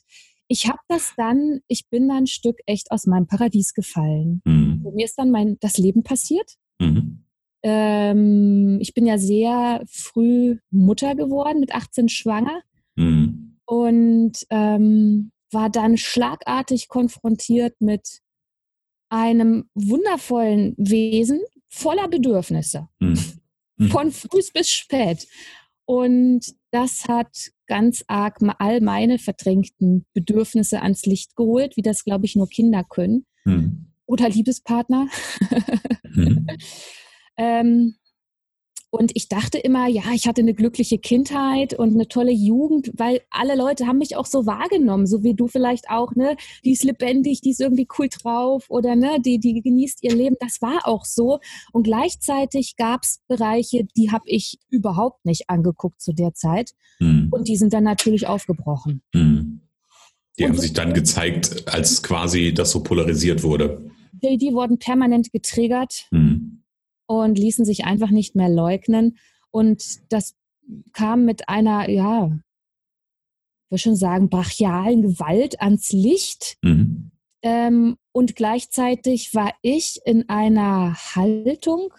ich 0.53 0.67
habe 0.67 0.79
das 0.87 1.13
dann, 1.17 1.61
ich 1.67 1.89
bin 1.89 2.07
dann 2.07 2.17
ein 2.17 2.27
Stück 2.27 2.59
echt 2.67 2.91
aus 2.91 3.07
meinem 3.07 3.25
Paradies 3.25 3.73
gefallen. 3.73 4.43
Mhm. 4.45 4.85
Mir 4.93 5.05
ist 5.05 5.17
dann 5.17 5.31
mein, 5.31 5.57
das 5.61 5.79
Leben 5.79 6.03
passiert. 6.03 6.57
Mhm. 6.79 7.25
Ähm, 7.63 8.77
ich 8.79 8.93
bin 8.93 9.07
ja 9.07 9.17
sehr 9.17 9.81
früh 9.89 10.59
Mutter 10.69 11.15
geworden, 11.15 11.59
mit 11.59 11.73
18 11.73 12.07
schwanger. 12.07 12.61
Mhm. 12.95 13.57
Und 13.65 14.45
ähm, 14.51 15.31
war 15.51 15.71
dann 15.71 15.97
schlagartig 15.97 16.87
konfrontiert 16.87 17.73
mit 17.79 18.19
einem 19.09 19.69
wundervollen 19.73 20.75
Wesen 20.77 21.41
voller 21.67 22.07
Bedürfnisse. 22.09 22.89
Mhm. 22.99 23.19
Mhm. 23.77 23.87
Von 23.87 24.11
früh 24.11 24.41
bis 24.53 24.69
spät. 24.69 25.27
Und 25.85 26.41
das 26.69 27.07
hat 27.07 27.49
ganz 27.73 28.03
arg 28.07 28.37
all 28.59 28.81
meine 28.81 29.17
verdrängten 29.17 30.05
Bedürfnisse 30.13 30.83
ans 30.83 31.07
Licht 31.07 31.35
geholt, 31.35 31.75
wie 31.75 31.81
das, 31.81 32.03
glaube 32.03 32.27
ich, 32.27 32.35
nur 32.35 32.47
Kinder 32.47 32.83
können. 32.87 33.25
Mhm. 33.45 33.87
Oder 34.05 34.29
Liebespartner. 34.29 35.07
Mhm. 36.03 36.45
ähm, 37.37 37.95
und 38.93 39.11
ich 39.15 39.27
dachte 39.27 39.57
immer, 39.57 39.87
ja, 39.87 40.03
ich 40.13 40.27
hatte 40.27 40.41
eine 40.41 40.53
glückliche 40.53 40.99
Kindheit 40.99 41.73
und 41.73 41.95
eine 41.95 42.07
tolle 42.07 42.31
Jugend, 42.31 42.91
weil 42.95 43.21
alle 43.31 43.55
Leute 43.55 43.87
haben 43.87 43.97
mich 43.97 44.15
auch 44.15 44.27
so 44.27 44.45
wahrgenommen, 44.45 45.07
so 45.07 45.23
wie 45.23 45.33
du 45.33 45.47
vielleicht 45.47 45.89
auch, 45.89 46.13
ne? 46.13 46.37
Die 46.63 46.73
ist 46.73 46.83
lebendig, 46.83 47.41
die 47.41 47.49
ist 47.49 47.59
irgendwie 47.59 47.87
cool 47.97 48.07
drauf 48.07 48.65
oder 48.69 48.95
ne, 48.95 49.17
die, 49.19 49.39
die 49.39 49.59
genießt 49.63 50.03
ihr 50.03 50.13
Leben. 50.15 50.35
Das 50.39 50.61
war 50.61 50.87
auch 50.87 51.05
so. 51.05 51.39
Und 51.71 51.85
gleichzeitig 51.85 52.75
gab 52.75 53.01
es 53.01 53.19
Bereiche, 53.27 53.87
die 53.97 54.11
habe 54.11 54.25
ich 54.27 54.59
überhaupt 54.69 55.25
nicht 55.25 55.49
angeguckt 55.49 55.99
zu 55.99 56.13
der 56.13 56.35
Zeit. 56.35 56.73
Mhm. 56.99 57.29
Und 57.31 57.47
die 57.47 57.57
sind 57.57 57.73
dann 57.73 57.85
natürlich 57.85 58.27
aufgebrochen. 58.27 59.01
Mhm. 59.11 59.61
Die 60.37 60.43
und 60.43 60.51
haben 60.51 60.59
sich 60.59 60.73
dann 60.73 60.93
gezeigt, 60.93 61.67
als 61.67 62.03
quasi 62.03 62.53
das 62.53 62.69
so 62.69 62.83
polarisiert 62.83 63.41
wurde. 63.41 63.89
Die, 64.11 64.37
die 64.37 64.53
wurden 64.53 64.77
permanent 64.77 65.31
getriggert. 65.31 66.05
Mhm 66.11 66.62
und 67.05 67.37
ließen 67.37 67.65
sich 67.65 67.85
einfach 67.85 68.09
nicht 68.09 68.35
mehr 68.35 68.49
leugnen. 68.49 69.17
Und 69.51 70.11
das 70.11 70.35
kam 70.93 71.25
mit 71.25 71.49
einer, 71.49 71.89
ja, 71.89 72.27
ich 72.27 73.71
würde 73.71 73.81
schon 73.81 73.95
sagen, 73.95 74.29
brachialen 74.29 75.01
Gewalt 75.01 75.61
ans 75.61 75.91
Licht. 75.91 76.57
Mhm. 76.61 77.11
Ähm, 77.41 77.97
und 78.13 78.35
gleichzeitig 78.35 79.33
war 79.33 79.53
ich 79.61 79.99
in 80.05 80.29
einer 80.29 80.95
Haltung, 81.15 81.93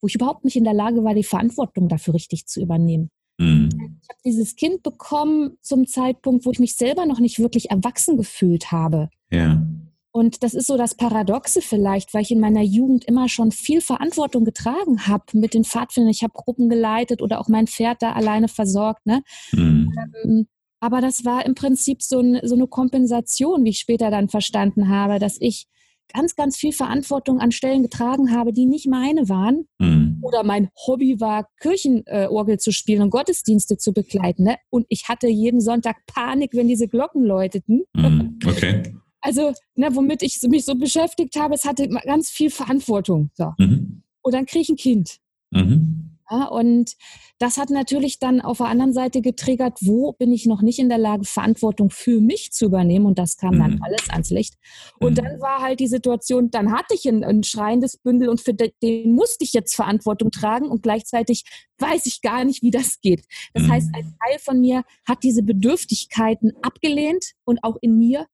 wo 0.00 0.06
ich 0.06 0.14
überhaupt 0.14 0.44
nicht 0.44 0.56
in 0.56 0.64
der 0.64 0.74
Lage 0.74 1.02
war, 1.04 1.14
die 1.14 1.24
Verantwortung 1.24 1.88
dafür 1.88 2.14
richtig 2.14 2.46
zu 2.46 2.60
übernehmen. 2.60 3.10
Mhm. 3.38 3.98
Ich 4.02 4.08
habe 4.08 4.20
dieses 4.24 4.56
Kind 4.56 4.82
bekommen 4.82 5.56
zum 5.60 5.86
Zeitpunkt, 5.86 6.44
wo 6.44 6.50
ich 6.50 6.58
mich 6.58 6.74
selber 6.74 7.06
noch 7.06 7.20
nicht 7.20 7.38
wirklich 7.38 7.70
erwachsen 7.70 8.16
gefühlt 8.16 8.70
habe. 8.70 9.10
Ja. 9.30 9.66
Und 10.12 10.42
das 10.42 10.54
ist 10.54 10.66
so 10.66 10.76
das 10.76 10.96
Paradoxe 10.96 11.60
vielleicht, 11.62 12.14
weil 12.14 12.22
ich 12.22 12.32
in 12.32 12.40
meiner 12.40 12.62
Jugend 12.62 13.04
immer 13.04 13.28
schon 13.28 13.52
viel 13.52 13.80
Verantwortung 13.80 14.44
getragen 14.44 15.06
habe 15.06 15.24
mit 15.34 15.54
den 15.54 15.64
Pfadfindern. 15.64 16.10
Ich 16.10 16.22
habe 16.22 16.32
Gruppen 16.34 16.68
geleitet 16.68 17.22
oder 17.22 17.40
auch 17.40 17.48
mein 17.48 17.68
Pferd 17.68 18.02
da 18.02 18.12
alleine 18.12 18.48
versorgt. 18.48 19.06
Ne? 19.06 19.22
Mhm. 19.52 19.92
Ähm, 20.24 20.46
aber 20.80 21.00
das 21.00 21.24
war 21.24 21.46
im 21.46 21.54
Prinzip 21.54 22.02
so, 22.02 22.20
ein, 22.20 22.40
so 22.42 22.54
eine 22.54 22.66
Kompensation, 22.66 23.64
wie 23.64 23.70
ich 23.70 23.78
später 23.78 24.10
dann 24.10 24.28
verstanden 24.28 24.88
habe, 24.88 25.18
dass 25.18 25.36
ich 25.40 25.66
ganz, 26.12 26.34
ganz 26.34 26.56
viel 26.56 26.72
Verantwortung 26.72 27.38
an 27.38 27.52
Stellen 27.52 27.82
getragen 27.82 28.34
habe, 28.34 28.52
die 28.52 28.66
nicht 28.66 28.88
meine 28.88 29.28
waren. 29.28 29.68
Mhm. 29.78 30.18
Oder 30.22 30.42
mein 30.42 30.70
Hobby 30.86 31.20
war, 31.20 31.46
Kirchenorgel 31.60 32.58
zu 32.58 32.72
spielen 32.72 33.02
und 33.02 33.10
Gottesdienste 33.10 33.76
zu 33.76 33.92
begleiten. 33.92 34.44
Ne? 34.44 34.56
Und 34.70 34.86
ich 34.88 35.08
hatte 35.08 35.28
jeden 35.28 35.60
Sonntag 35.60 36.04
Panik, 36.06 36.50
wenn 36.54 36.66
diese 36.66 36.88
Glocken 36.88 37.22
läuteten. 37.22 37.84
Mhm. 37.94 38.38
Okay. 38.44 38.82
Also, 39.20 39.52
ne, 39.74 39.94
womit 39.94 40.22
ich 40.22 40.40
mich 40.48 40.64
so 40.64 40.74
beschäftigt 40.74 41.36
habe, 41.36 41.54
es 41.54 41.64
hatte 41.64 41.88
ganz 41.88 42.30
viel 42.30 42.50
Verantwortung. 42.50 43.30
So. 43.34 43.52
Mhm. 43.58 44.02
Und 44.22 44.34
dann 44.34 44.46
kriege 44.46 44.62
ich 44.62 44.68
ein 44.68 44.76
Kind. 44.76 45.18
Mhm. 45.50 46.10
Ja, 46.30 46.44
und 46.44 46.94
das 47.38 47.56
hat 47.56 47.70
natürlich 47.70 48.20
dann 48.20 48.40
auf 48.40 48.58
der 48.58 48.68
anderen 48.68 48.92
Seite 48.92 49.20
getriggert, 49.20 49.78
wo 49.80 50.12
bin 50.12 50.30
ich 50.32 50.46
noch 50.46 50.62
nicht 50.62 50.78
in 50.78 50.88
der 50.88 50.98
Lage, 50.98 51.24
Verantwortung 51.24 51.90
für 51.90 52.20
mich 52.20 52.52
zu 52.52 52.66
übernehmen. 52.66 53.06
Und 53.06 53.18
das 53.18 53.36
kam 53.36 53.56
mhm. 53.56 53.58
dann 53.58 53.82
alles 53.82 54.08
ans 54.10 54.30
Licht. 54.30 54.54
Und 55.00 55.12
mhm. 55.12 55.14
dann 55.16 55.40
war 55.40 55.60
halt 55.60 55.80
die 55.80 55.88
Situation, 55.88 56.50
dann 56.50 56.70
hatte 56.70 56.94
ich 56.94 57.08
ein, 57.08 57.24
ein 57.24 57.42
schreiendes 57.42 57.96
Bündel 57.96 58.28
und 58.28 58.40
für 58.40 58.54
den 58.54 59.12
musste 59.12 59.42
ich 59.42 59.52
jetzt 59.52 59.74
Verantwortung 59.74 60.30
tragen 60.30 60.68
und 60.68 60.84
gleichzeitig 60.84 61.44
weiß 61.78 62.06
ich 62.06 62.20
gar 62.20 62.44
nicht, 62.44 62.62
wie 62.62 62.70
das 62.70 63.00
geht. 63.00 63.24
Das 63.52 63.64
mhm. 63.64 63.72
heißt, 63.72 63.90
ein 63.92 64.14
Teil 64.22 64.38
von 64.38 64.60
mir 64.60 64.84
hat 65.08 65.24
diese 65.24 65.42
Bedürftigkeiten 65.42 66.52
abgelehnt 66.62 67.32
und 67.44 67.64
auch 67.64 67.76
in 67.80 67.98
mir. 67.98 68.26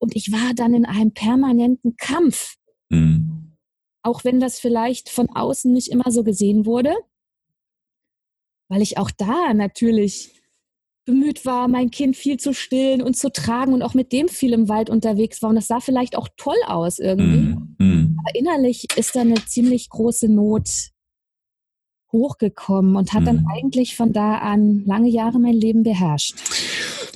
Und 0.00 0.16
ich 0.16 0.32
war 0.32 0.54
dann 0.54 0.74
in 0.74 0.84
einem 0.84 1.12
permanenten 1.12 1.96
Kampf. 1.96 2.56
Mhm. 2.88 3.56
Auch 4.02 4.24
wenn 4.24 4.40
das 4.40 4.58
vielleicht 4.58 5.10
von 5.10 5.28
außen 5.30 5.72
nicht 5.72 5.88
immer 5.88 6.10
so 6.10 6.24
gesehen 6.24 6.66
wurde 6.66 6.96
weil 8.70 8.80
ich 8.82 8.96
auch 8.96 9.10
da 9.10 9.52
natürlich 9.52 10.40
bemüht 11.04 11.44
war, 11.44 11.66
mein 11.66 11.90
Kind 11.90 12.16
viel 12.16 12.38
zu 12.38 12.54
stillen 12.54 13.02
und 13.02 13.16
zu 13.16 13.32
tragen 13.32 13.74
und 13.74 13.82
auch 13.82 13.94
mit 13.94 14.12
dem 14.12 14.28
viel 14.28 14.52
im 14.52 14.68
Wald 14.68 14.88
unterwegs 14.88 15.42
war. 15.42 15.50
Und 15.50 15.56
das 15.56 15.66
sah 15.66 15.80
vielleicht 15.80 16.16
auch 16.16 16.28
toll 16.36 16.56
aus 16.66 17.00
irgendwie. 17.00 17.56
Mm, 17.78 18.16
Aber 18.20 18.34
innerlich 18.38 18.86
ist 18.96 19.16
da 19.16 19.22
eine 19.22 19.44
ziemlich 19.46 19.90
große 19.90 20.28
Not 20.28 20.90
hochgekommen 22.12 22.94
und 22.94 23.12
hat 23.12 23.22
mm. 23.22 23.24
dann 23.24 23.40
mhm. 23.40 23.48
eigentlich 23.52 23.96
von 23.96 24.12
da 24.12 24.38
an 24.38 24.84
lange 24.84 25.08
Jahre 25.08 25.40
mein 25.40 25.54
Leben 25.54 25.82
beherrscht. 25.82 26.36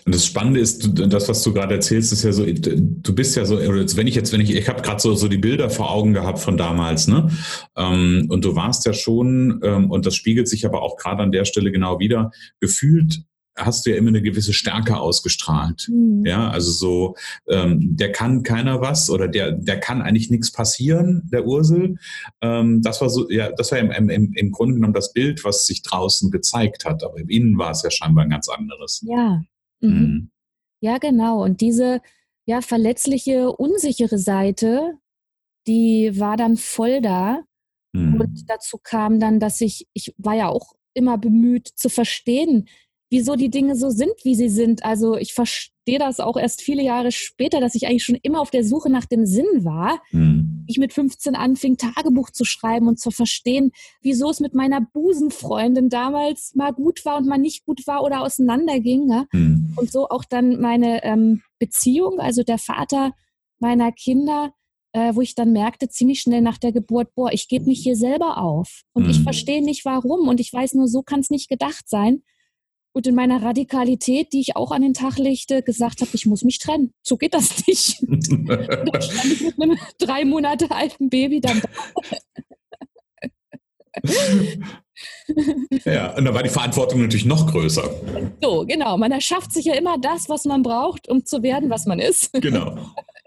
Und 0.04 0.14
das 0.14 0.26
Spannende 0.26 0.60
ist, 0.60 0.90
das, 0.94 1.28
was 1.28 1.42
du 1.42 1.54
gerade 1.54 1.74
erzählst, 1.74 2.12
ist 2.12 2.24
ja 2.24 2.32
so, 2.32 2.44
du 2.44 3.14
bist 3.14 3.36
ja 3.36 3.46
so, 3.46 3.58
wenn 3.58 4.06
ich 4.06 4.14
jetzt, 4.14 4.32
wenn 4.32 4.40
ich, 4.40 4.54
ich 4.54 4.68
habe 4.68 4.82
gerade 4.82 5.00
so, 5.00 5.14
so 5.14 5.28
die 5.28 5.38
Bilder 5.38 5.70
vor 5.70 5.90
Augen 5.90 6.12
gehabt 6.12 6.40
von 6.40 6.58
damals, 6.58 7.08
ne? 7.08 7.30
Ähm, 7.76 8.26
und 8.28 8.44
du 8.44 8.54
warst 8.54 8.84
ja 8.84 8.92
schon, 8.92 9.60
ähm, 9.62 9.90
und 9.90 10.04
das 10.04 10.14
spiegelt 10.14 10.46
sich 10.48 10.66
aber 10.66 10.82
auch 10.82 10.96
gerade 10.96 11.22
an 11.22 11.32
der 11.32 11.46
Stelle 11.46 11.72
genau 11.72 12.00
wieder, 12.00 12.32
gefühlt 12.60 13.22
hast 13.56 13.86
du 13.86 13.90
ja 13.90 13.96
immer 13.96 14.08
eine 14.08 14.20
gewisse 14.20 14.52
Stärke 14.52 14.98
ausgestrahlt. 14.98 15.88
Mhm. 15.88 16.26
Ja, 16.26 16.50
also 16.50 16.72
so, 16.72 17.14
ähm, 17.48 17.96
der 17.96 18.12
kann 18.12 18.42
keiner 18.42 18.80
was 18.80 19.10
oder 19.10 19.28
der, 19.28 19.52
der 19.52 19.78
kann 19.78 20.02
eigentlich 20.02 20.30
nichts 20.30 20.52
passieren, 20.52 21.22
der 21.32 21.46
Ursel. 21.46 21.96
Ähm, 22.40 22.82
das 22.82 23.00
war 23.00 23.08
so, 23.08 23.30
ja, 23.30 23.52
das 23.52 23.70
war 23.72 23.78
im, 23.78 23.90
im, 24.10 24.32
im 24.34 24.50
Grunde 24.50 24.74
genommen 24.74 24.92
das 24.92 25.12
Bild, 25.12 25.44
was 25.44 25.66
sich 25.66 25.82
draußen 25.82 26.30
gezeigt 26.30 26.84
hat, 26.84 27.04
aber 27.04 27.18
im 27.18 27.28
Innen 27.28 27.56
war 27.56 27.70
es 27.70 27.82
ja 27.82 27.90
scheinbar 27.90 28.24
ein 28.24 28.30
ganz 28.30 28.48
anderes. 28.48 29.04
Ja, 29.06 29.42
Mhm. 29.84 29.92
mhm. 29.92 30.30
Ja, 30.80 30.98
genau. 30.98 31.42
Und 31.42 31.62
diese 31.62 32.02
ja, 32.46 32.60
verletzliche, 32.60 33.52
unsichere 33.52 34.18
Seite, 34.18 34.98
die 35.66 36.18
war 36.20 36.36
dann 36.36 36.56
voll 36.56 37.00
da. 37.00 37.42
Mhm. 37.94 38.20
Und 38.20 38.50
dazu 38.50 38.78
kam 38.82 39.18
dann, 39.18 39.40
dass 39.40 39.60
ich, 39.60 39.86
ich 39.94 40.14
war 40.18 40.34
ja 40.34 40.48
auch 40.48 40.74
immer 40.94 41.16
bemüht 41.16 41.68
zu 41.68 41.88
verstehen, 41.88 42.68
wieso 43.10 43.36
die 43.36 43.50
Dinge 43.50 43.76
so 43.76 43.90
sind, 43.90 44.12
wie 44.24 44.34
sie 44.34 44.48
sind. 44.48 44.84
Also 44.84 45.16
ich 45.16 45.32
verstehe 45.32 45.73
das 45.98 46.20
auch 46.20 46.36
erst 46.36 46.62
viele 46.62 46.82
Jahre 46.82 47.12
später, 47.12 47.60
dass 47.60 47.74
ich 47.74 47.86
eigentlich 47.86 48.04
schon 48.04 48.18
immer 48.22 48.40
auf 48.40 48.50
der 48.50 48.64
Suche 48.64 48.90
nach 48.90 49.04
dem 49.04 49.26
Sinn 49.26 49.46
war. 49.64 50.00
Mhm. 50.12 50.64
Ich 50.66 50.78
mit 50.78 50.92
15 50.92 51.34
anfing, 51.34 51.76
Tagebuch 51.76 52.30
zu 52.30 52.44
schreiben 52.44 52.88
und 52.88 52.98
zu 52.98 53.10
verstehen, 53.10 53.72
wieso 54.00 54.30
es 54.30 54.40
mit 54.40 54.54
meiner 54.54 54.80
Busenfreundin 54.80 55.90
damals 55.90 56.54
mal 56.54 56.72
gut 56.72 57.04
war 57.04 57.18
und 57.18 57.26
mal 57.26 57.38
nicht 57.38 57.64
gut 57.66 57.86
war 57.86 58.02
oder 58.02 58.22
auseinanderging. 58.22 59.10
Ja? 59.10 59.26
Mhm. 59.32 59.74
Und 59.76 59.92
so 59.92 60.08
auch 60.08 60.24
dann 60.24 60.60
meine 60.60 61.04
ähm, 61.04 61.42
Beziehung, 61.58 62.18
also 62.18 62.42
der 62.42 62.58
Vater 62.58 63.12
meiner 63.58 63.92
Kinder, 63.92 64.54
äh, 64.92 65.14
wo 65.14 65.20
ich 65.20 65.34
dann 65.34 65.52
merkte, 65.52 65.88
ziemlich 65.88 66.20
schnell 66.20 66.40
nach 66.40 66.58
der 66.58 66.72
Geburt, 66.72 67.14
boah, 67.14 67.30
ich 67.32 67.48
gebe 67.48 67.66
mich 67.66 67.82
hier 67.82 67.96
selber 67.96 68.38
auf. 68.38 68.82
Und 68.94 69.04
mhm. 69.04 69.10
ich 69.10 69.22
verstehe 69.22 69.62
nicht 69.62 69.84
warum. 69.84 70.28
Und 70.28 70.40
ich 70.40 70.52
weiß 70.52 70.74
nur, 70.74 70.88
so 70.88 71.02
kann 71.02 71.20
es 71.20 71.30
nicht 71.30 71.48
gedacht 71.48 71.88
sein 71.88 72.22
und 72.94 73.06
in 73.08 73.14
meiner 73.16 73.42
Radikalität, 73.42 74.32
die 74.32 74.40
ich 74.40 74.56
auch 74.56 74.70
an 74.70 74.82
den 74.82 74.94
Tag 74.94 75.18
legte, 75.18 75.62
gesagt 75.62 76.00
habe, 76.00 76.12
ich 76.14 76.26
muss 76.26 76.44
mich 76.44 76.60
trennen. 76.60 76.94
So 77.02 77.16
geht 77.16 77.34
das 77.34 77.66
nicht. 77.66 78.00
da 78.06 79.02
stand 79.02 79.24
ich 79.32 79.42
mit 79.42 79.60
einem 79.60 79.76
drei 79.98 80.24
Monate 80.24 80.70
alten 80.70 81.10
Baby 81.10 81.40
dann 81.40 81.60
da. 81.60 81.68
ja, 85.84 86.16
und 86.16 86.24
da 86.24 86.34
war 86.34 86.44
die 86.44 86.48
Verantwortung 86.48 87.02
natürlich 87.02 87.24
noch 87.24 87.50
größer. 87.50 87.90
So, 88.40 88.64
genau. 88.64 88.96
Man 88.96 89.10
erschafft 89.10 89.52
sich 89.52 89.64
ja 89.64 89.74
immer 89.74 89.98
das, 89.98 90.28
was 90.28 90.44
man 90.44 90.62
braucht, 90.62 91.08
um 91.08 91.24
zu 91.24 91.42
werden, 91.42 91.70
was 91.70 91.86
man 91.86 91.98
ist. 91.98 92.32
Genau. 92.34 92.76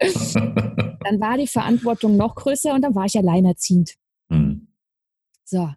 dann 0.00 1.20
war 1.20 1.36
die 1.36 1.46
Verantwortung 1.46 2.16
noch 2.16 2.36
größer 2.36 2.72
und 2.72 2.80
dann 2.80 2.94
war 2.94 3.04
ich 3.04 3.18
alleinerziehend. 3.18 3.96
Mhm. 4.30 4.68
So. 5.44 5.68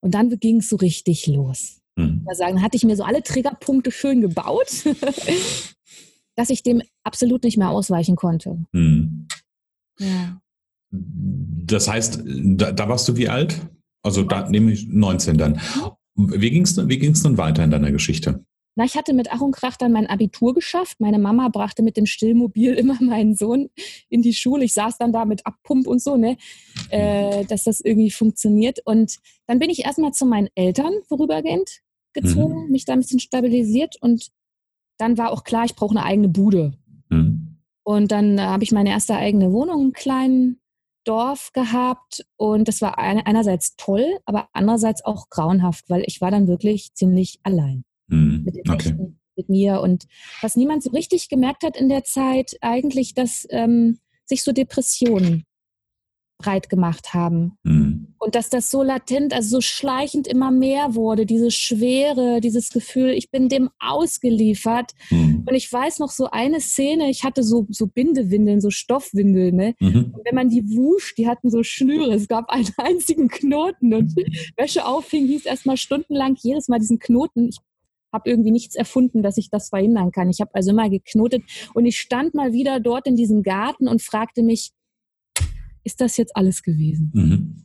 Und 0.00 0.14
dann 0.14 0.30
ging 0.38 0.58
es 0.58 0.70
so 0.70 0.76
richtig 0.76 1.26
los. 1.26 1.82
Mhm. 1.96 2.26
sagen, 2.32 2.62
hatte 2.62 2.76
ich 2.76 2.84
mir 2.84 2.96
so 2.96 3.04
alle 3.04 3.22
Triggerpunkte 3.22 3.90
schön 3.90 4.20
gebaut, 4.20 4.84
dass 6.36 6.50
ich 6.50 6.62
dem 6.62 6.82
absolut 7.04 7.44
nicht 7.44 7.56
mehr 7.56 7.70
ausweichen 7.70 8.16
konnte. 8.16 8.64
Mhm. 8.72 9.28
Ja. 9.98 10.40
Das 10.90 11.88
heißt, 11.88 12.22
da, 12.24 12.72
da, 12.72 12.88
warst 12.88 13.08
du 13.08 13.16
wie 13.16 13.28
alt? 13.28 13.60
Also 14.02 14.22
da 14.22 14.48
nehme 14.48 14.72
ich 14.72 14.86
19 14.86 15.38
dann. 15.38 15.60
Wie 16.16 16.50
ging 16.50 16.62
es 16.62 16.76
wie 16.76 16.98
ging's 16.98 17.22
dann 17.22 17.38
weiter 17.38 17.64
in 17.64 17.70
deiner 17.70 17.90
Geschichte? 17.90 18.44
Na, 18.76 18.84
ich 18.84 18.96
hatte 18.96 19.12
mit 19.12 19.28
Ach 19.30 19.40
und 19.40 19.52
Krach 19.52 19.76
dann 19.76 19.92
mein 19.92 20.08
Abitur 20.08 20.52
geschafft. 20.52 21.00
Meine 21.00 21.18
Mama 21.18 21.48
brachte 21.48 21.82
mit 21.82 21.96
dem 21.96 22.06
Stillmobil 22.06 22.74
immer 22.78 22.98
meinen 23.00 23.34
Sohn 23.34 23.70
in 24.08 24.22
die 24.22 24.34
Schule. 24.34 24.64
Ich 24.64 24.74
saß 24.74 24.98
dann 24.98 25.12
da 25.12 25.24
mit 25.24 25.46
Abpump 25.46 25.86
und 25.86 26.02
so, 26.02 26.16
ne, 26.16 26.36
äh, 26.90 27.44
dass 27.44 27.64
das 27.64 27.80
irgendwie 27.80 28.10
funktioniert. 28.10 28.80
Und 28.84 29.18
dann 29.46 29.58
bin 29.58 29.70
ich 29.70 29.84
erstmal 29.84 30.12
zu 30.12 30.26
meinen 30.26 30.48
Eltern 30.54 30.92
vorübergehend 31.08 31.80
gezogen, 32.12 32.64
mhm. 32.66 32.70
mich 32.70 32.84
da 32.84 32.92
ein 32.92 33.00
bisschen 33.00 33.20
stabilisiert 33.20 33.96
und 34.00 34.30
dann 34.98 35.18
war 35.18 35.32
auch 35.32 35.44
klar, 35.44 35.64
ich 35.64 35.74
brauche 35.74 35.96
eine 35.96 36.04
eigene 36.04 36.28
Bude. 36.28 36.74
Mhm. 37.10 37.58
Und 37.82 38.12
dann 38.12 38.38
äh, 38.38 38.42
habe 38.42 38.64
ich 38.64 38.72
meine 38.72 38.90
erste 38.90 39.16
eigene 39.16 39.52
Wohnung 39.52 39.86
im 39.86 39.92
kleinen 39.92 40.60
Dorf 41.04 41.52
gehabt 41.52 42.24
und 42.36 42.66
das 42.66 42.80
war 42.80 42.98
einerseits 42.98 43.76
toll, 43.76 44.18
aber 44.24 44.48
andererseits 44.54 45.04
auch 45.04 45.28
grauenhaft, 45.28 45.90
weil 45.90 46.02
ich 46.06 46.20
war 46.22 46.30
dann 46.30 46.48
wirklich 46.48 46.94
ziemlich 46.94 47.40
allein 47.42 47.84
mhm. 48.08 48.42
mit 48.44 48.56
den 48.56 48.70
okay. 48.70 48.96
mit 49.36 49.48
mir 49.50 49.82
und 49.82 50.06
was 50.40 50.56
niemand 50.56 50.82
so 50.82 50.90
richtig 50.90 51.28
gemerkt 51.28 51.62
hat 51.62 51.76
in 51.76 51.90
der 51.90 52.04
Zeit, 52.04 52.56
eigentlich, 52.62 53.12
dass 53.12 53.46
ähm, 53.50 53.98
sich 54.24 54.42
so 54.42 54.52
Depressionen 54.52 55.44
breit 56.38 56.68
gemacht 56.68 57.14
haben. 57.14 57.58
Mhm. 57.62 58.14
Und 58.18 58.34
dass 58.34 58.50
das 58.50 58.70
so 58.70 58.82
latent, 58.82 59.32
also 59.32 59.56
so 59.56 59.60
schleichend 59.60 60.26
immer 60.26 60.50
mehr 60.50 60.94
wurde, 60.94 61.26
diese 61.26 61.50
Schwere, 61.50 62.40
dieses 62.40 62.70
Gefühl, 62.70 63.10
ich 63.10 63.30
bin 63.30 63.48
dem 63.48 63.70
ausgeliefert. 63.78 64.92
Mhm. 65.10 65.44
Und 65.48 65.54
ich 65.54 65.72
weiß 65.72 65.98
noch 65.98 66.10
so 66.10 66.30
eine 66.30 66.60
Szene, 66.60 67.10
ich 67.10 67.24
hatte 67.24 67.42
so, 67.42 67.66
so 67.70 67.86
Bindewindeln, 67.86 68.60
so 68.60 68.70
Stoffwindeln, 68.70 69.54
ne? 69.54 69.74
Mhm. 69.80 70.12
Und 70.14 70.20
wenn 70.24 70.34
man 70.34 70.48
die 70.48 70.64
wusch, 70.76 71.14
die 71.14 71.28
hatten 71.28 71.50
so 71.50 71.62
Schnüre, 71.62 72.14
es 72.14 72.28
gab 72.28 72.48
einen 72.50 72.68
einzigen 72.78 73.28
Knoten 73.28 73.94
und 73.94 74.14
Wäsche 74.56 74.86
aufhing, 74.86 75.26
hieß 75.26 75.46
erstmal 75.46 75.76
stundenlang 75.76 76.36
jedes 76.40 76.68
Mal 76.68 76.78
diesen 76.78 76.98
Knoten. 76.98 77.48
Ich 77.48 77.58
habe 78.12 78.30
irgendwie 78.30 78.52
nichts 78.52 78.76
erfunden, 78.76 79.22
dass 79.22 79.36
ich 79.36 79.50
das 79.50 79.68
verhindern 79.70 80.12
kann. 80.12 80.30
Ich 80.30 80.40
habe 80.40 80.50
also 80.54 80.70
immer 80.70 80.88
geknotet 80.88 81.42
und 81.74 81.84
ich 81.84 81.98
stand 81.98 82.34
mal 82.34 82.52
wieder 82.52 82.80
dort 82.80 83.06
in 83.06 83.16
diesem 83.16 83.42
Garten 83.42 83.88
und 83.88 84.02
fragte 84.02 84.42
mich, 84.42 84.72
ist 85.84 86.00
das 86.00 86.16
jetzt 86.16 86.36
alles 86.36 86.62
gewesen? 86.62 87.10
Mhm. 87.14 87.64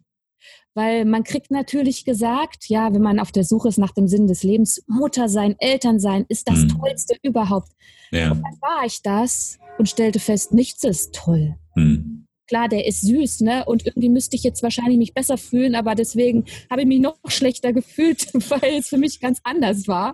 Weil 0.75 1.03
man 1.05 1.23
kriegt 1.23 1.51
natürlich 1.51 2.05
gesagt, 2.05 2.69
ja, 2.69 2.93
wenn 2.93 3.01
man 3.01 3.19
auf 3.19 3.31
der 3.31 3.43
Suche 3.43 3.69
ist 3.69 3.77
nach 3.77 3.91
dem 3.91 4.07
Sinn 4.07 4.27
des 4.27 4.43
Lebens, 4.43 4.83
Mutter 4.87 5.27
sein, 5.27 5.55
Eltern 5.59 5.99
sein, 5.99 6.25
ist 6.29 6.47
das 6.47 6.59
mhm. 6.59 6.69
Tollste 6.69 7.15
überhaupt. 7.23 7.71
Ja. 8.11 8.31
Und 8.31 8.41
dann 8.43 8.61
war 8.61 8.85
ich 8.85 9.01
das 9.01 9.57
und 9.77 9.89
stellte 9.89 10.19
fest, 10.19 10.53
nichts 10.53 10.83
ist 10.83 11.13
toll. 11.13 11.55
Mhm. 11.75 12.25
Klar, 12.47 12.67
der 12.67 12.87
ist 12.87 13.01
süß, 13.01 13.41
ne? 13.41 13.63
Und 13.65 13.85
irgendwie 13.85 14.09
müsste 14.09 14.35
ich 14.35 14.43
jetzt 14.43 14.63
wahrscheinlich 14.63 14.97
mich 14.97 15.13
besser 15.13 15.37
fühlen, 15.37 15.75
aber 15.75 15.93
deswegen 15.93 16.45
habe 16.71 16.81
ich 16.81 16.87
mich 16.87 16.99
noch 16.99 17.17
schlechter 17.27 17.73
gefühlt, 17.73 18.27
weil 18.49 18.79
es 18.79 18.89
für 18.89 18.97
mich 18.97 19.19
ganz 19.19 19.39
anders 19.43 19.87
war. 19.87 20.13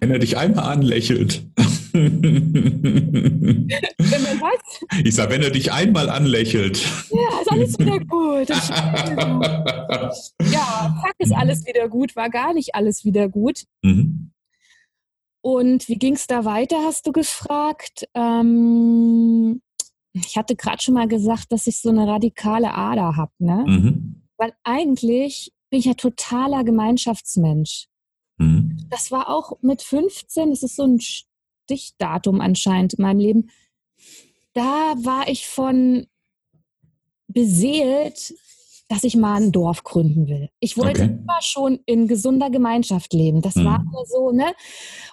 Wenn 0.00 0.10
er 0.10 0.18
dich 0.18 0.36
einmal 0.36 0.72
anlächelt. 0.72 1.42
Wenn 1.94 3.68
man 4.22 4.40
was? 4.40 4.80
Ich 5.04 5.14
sage, 5.14 5.32
wenn 5.32 5.42
er 5.42 5.50
dich 5.50 5.70
einmal 5.72 6.10
anlächelt. 6.10 6.82
Ja, 7.10 7.40
ist 7.40 7.52
alles 7.52 7.78
wieder 7.78 8.00
gut. 8.00 8.48
ja, 10.52 11.00
zack, 11.02 11.14
ist 11.18 11.32
alles 11.32 11.64
wieder 11.66 11.88
gut. 11.88 12.16
War 12.16 12.30
gar 12.30 12.52
nicht 12.52 12.74
alles 12.74 13.04
wieder 13.04 13.28
gut. 13.28 13.62
Mhm. 13.82 14.32
Und 15.40 15.88
wie 15.88 15.96
ging 15.96 16.14
es 16.14 16.26
da 16.26 16.44
weiter, 16.44 16.78
hast 16.84 17.06
du 17.06 17.12
gefragt? 17.12 18.08
Ähm, 18.14 19.62
ich 20.14 20.36
hatte 20.36 20.56
gerade 20.56 20.82
schon 20.82 20.94
mal 20.94 21.06
gesagt, 21.06 21.52
dass 21.52 21.66
ich 21.66 21.80
so 21.80 21.90
eine 21.90 22.08
radikale 22.08 22.74
Ader 22.74 23.16
habe, 23.16 23.32
ne? 23.38 23.64
Mhm. 23.66 24.22
Weil 24.36 24.52
eigentlich 24.64 25.52
bin 25.70 25.78
ich 25.80 25.86
ja 25.86 25.94
totaler 25.94 26.64
Gemeinschaftsmensch. 26.64 27.86
Mhm. 28.38 28.86
Das 28.90 29.10
war 29.10 29.28
auch 29.28 29.58
mit 29.60 29.82
15, 29.82 30.50
das 30.50 30.62
ist 30.62 30.76
so 30.76 30.84
ein 30.84 31.00
Stichdatum 31.64 32.40
anscheinend 32.40 32.94
in 32.94 33.02
meinem 33.02 33.20
Leben. 33.20 33.50
Da 34.52 34.94
war 35.02 35.28
ich 35.28 35.46
von 35.46 36.06
beseelt, 37.26 38.34
dass 38.88 39.02
ich 39.02 39.16
mal 39.16 39.36
ein 39.40 39.50
Dorf 39.50 39.82
gründen 39.82 40.28
will. 40.28 40.50
Ich 40.60 40.76
wollte 40.76 41.02
okay. 41.02 41.18
immer 41.18 41.40
schon 41.40 41.80
in 41.86 42.06
gesunder 42.06 42.50
Gemeinschaft 42.50 43.12
leben. 43.12 43.40
Das 43.40 43.56
mhm. 43.56 43.64
war 43.64 43.80
immer 43.80 44.04
so, 44.06 44.30
ne? 44.30 44.52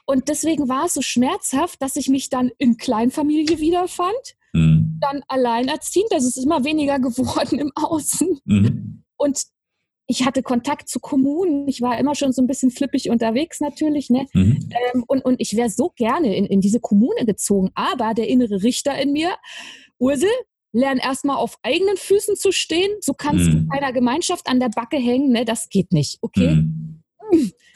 Und 0.05 0.27
deswegen 0.27 0.67
war 0.67 0.85
es 0.85 0.93
so 0.93 1.01
schmerzhaft, 1.01 1.81
dass 1.81 1.95
ich 1.95 2.09
mich 2.09 2.29
dann 2.29 2.51
in 2.57 2.77
Kleinfamilie 2.77 3.59
wiederfand. 3.59 4.35
Mhm. 4.53 4.97
Dann 4.99 5.23
alleinerziehend, 5.27 6.11
das 6.11 6.25
ist 6.25 6.37
immer 6.37 6.63
weniger 6.63 6.99
geworden 6.99 7.59
im 7.59 7.71
Außen. 7.75 8.39
Mhm. 8.45 9.03
Und 9.15 9.41
ich 10.11 10.25
hatte 10.25 10.43
Kontakt 10.43 10.89
zu 10.89 10.99
Kommunen. 10.99 11.69
Ich 11.69 11.81
war 11.81 11.97
immer 11.97 12.15
schon 12.15 12.33
so 12.33 12.41
ein 12.41 12.47
bisschen 12.47 12.69
flippig 12.69 13.09
unterwegs 13.09 13.61
natürlich. 13.61 14.09
Ne? 14.09 14.27
Mhm. 14.33 14.69
Ähm, 14.93 15.03
und, 15.07 15.23
und 15.23 15.39
ich 15.39 15.55
wäre 15.55 15.69
so 15.69 15.93
gerne 15.95 16.35
in, 16.35 16.45
in 16.45 16.59
diese 16.59 16.81
Kommune 16.81 17.25
gezogen. 17.25 17.71
Aber 17.75 18.13
der 18.13 18.27
innere 18.27 18.61
Richter 18.61 19.01
in 19.01 19.13
mir, 19.13 19.33
Ursel, 19.99 20.29
lern 20.73 20.97
erstmal 20.97 21.37
auf 21.37 21.57
eigenen 21.63 21.95
Füßen 21.95 22.35
zu 22.35 22.51
stehen. 22.51 22.91
So 22.99 23.13
kannst 23.13 23.45
mhm. 23.45 23.69
du 23.69 23.73
einer 23.73 23.93
Gemeinschaft 23.93 24.47
an 24.47 24.59
der 24.59 24.67
Backe 24.67 24.97
hängen. 24.97 25.31
Ne? 25.31 25.45
Das 25.45 25.69
geht 25.69 25.93
nicht. 25.93 26.17
Okay? 26.21 26.55
Mhm. 26.55 27.01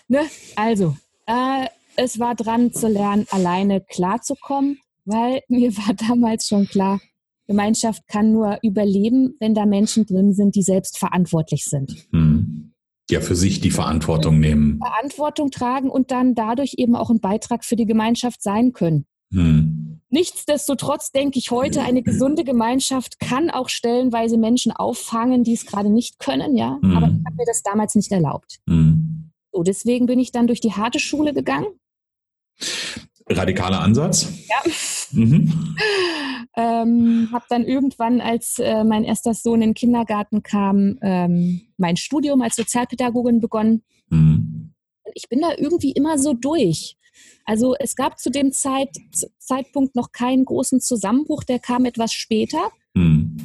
Ne? 0.09 0.25
Also, 0.57 0.97
äh, 1.27 1.67
es 1.95 2.19
war 2.19 2.35
dran 2.35 2.73
zu 2.73 2.89
lernen, 2.89 3.25
alleine 3.31 3.79
klarzukommen, 3.79 4.79
weil 5.05 5.41
mir 5.47 5.75
war 5.77 5.93
damals 5.93 6.49
schon 6.49 6.67
klar, 6.67 6.99
Gemeinschaft 7.47 8.07
kann 8.07 8.31
nur 8.31 8.57
überleben, 8.61 9.35
wenn 9.39 9.53
da 9.53 9.65
Menschen 9.65 10.05
drin 10.05 10.33
sind, 10.33 10.55
die 10.55 10.63
selbst 10.63 10.97
verantwortlich 10.97 11.65
sind. 11.65 12.07
Mhm. 12.11 12.71
Ja, 13.09 13.21
für 13.21 13.35
sich 13.35 13.61
die 13.61 13.71
Verantwortung 13.71 14.39
nehmen. 14.39 14.79
Verantwortung 14.79 15.51
tragen 15.51 15.89
und 15.91 16.09
dann 16.09 16.33
dadurch 16.33 16.75
eben 16.77 16.95
auch 16.95 17.11
ein 17.11 17.19
Beitrag 17.19 17.63
für 17.63 17.75
die 17.75 17.85
Gemeinschaft 17.85 18.41
sein 18.41 18.73
können. 18.73 19.05
Hm. 19.31 20.01
Nichtsdestotrotz 20.09 21.11
denke 21.11 21.37
ich 21.37 21.51
heute, 21.51 21.81
eine 21.81 22.01
gesunde 22.01 22.43
Gemeinschaft 22.43 23.19
kann 23.19 23.49
auch 23.49 23.69
stellenweise 23.69 24.37
Menschen 24.37 24.71
auffangen, 24.71 25.43
die 25.43 25.53
es 25.53 25.65
gerade 25.65 25.89
nicht 25.89 26.19
können, 26.19 26.55
ja. 26.55 26.79
Hm. 26.81 26.97
Aber 26.97 27.07
ich 27.07 27.25
habe 27.25 27.35
mir 27.35 27.45
das 27.45 27.61
damals 27.61 27.95
nicht 27.95 28.11
erlaubt. 28.11 28.59
Hm. 28.67 29.31
So, 29.51 29.63
deswegen 29.63 30.05
bin 30.05 30.19
ich 30.19 30.31
dann 30.31 30.47
durch 30.47 30.61
die 30.61 30.73
harte 30.73 30.99
Schule 30.99 31.33
gegangen. 31.33 31.67
Radikaler 33.29 33.81
Ansatz. 33.81 34.27
Ja. 34.47 34.71
Mhm. 35.11 35.75
ähm, 36.55 37.29
habe 37.31 37.45
dann 37.49 37.63
irgendwann, 37.63 38.21
als 38.21 38.59
äh, 38.59 38.83
mein 38.83 39.03
erster 39.03 39.33
Sohn 39.33 39.61
in 39.61 39.69
den 39.69 39.73
Kindergarten 39.73 40.43
kam, 40.43 40.97
ähm, 41.01 41.61
mein 41.77 41.97
Studium 41.97 42.41
als 42.41 42.55
Sozialpädagogin 42.55 43.39
begonnen. 43.39 43.83
Mhm. 44.09 44.73
Ich 45.13 45.29
bin 45.29 45.41
da 45.41 45.51
irgendwie 45.57 45.91
immer 45.91 46.17
so 46.17 46.33
durch. 46.33 46.97
Also 47.45 47.75
es 47.79 47.95
gab 47.95 48.19
zu 48.19 48.29
dem 48.29 48.51
Zeit, 48.51 48.89
Zeitpunkt 49.37 49.95
noch 49.95 50.11
keinen 50.11 50.45
großen 50.45 50.81
Zusammenbruch, 50.81 51.43
der 51.43 51.59
kam 51.59 51.85
etwas 51.85 52.13
später. 52.13 52.71
Mhm. 52.93 53.37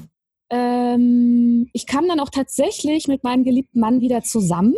Ähm, 0.50 1.70
ich 1.72 1.86
kam 1.86 2.08
dann 2.08 2.20
auch 2.20 2.30
tatsächlich 2.30 3.08
mit 3.08 3.22
meinem 3.22 3.44
geliebten 3.44 3.80
Mann 3.80 4.00
wieder 4.00 4.22
zusammen. 4.22 4.74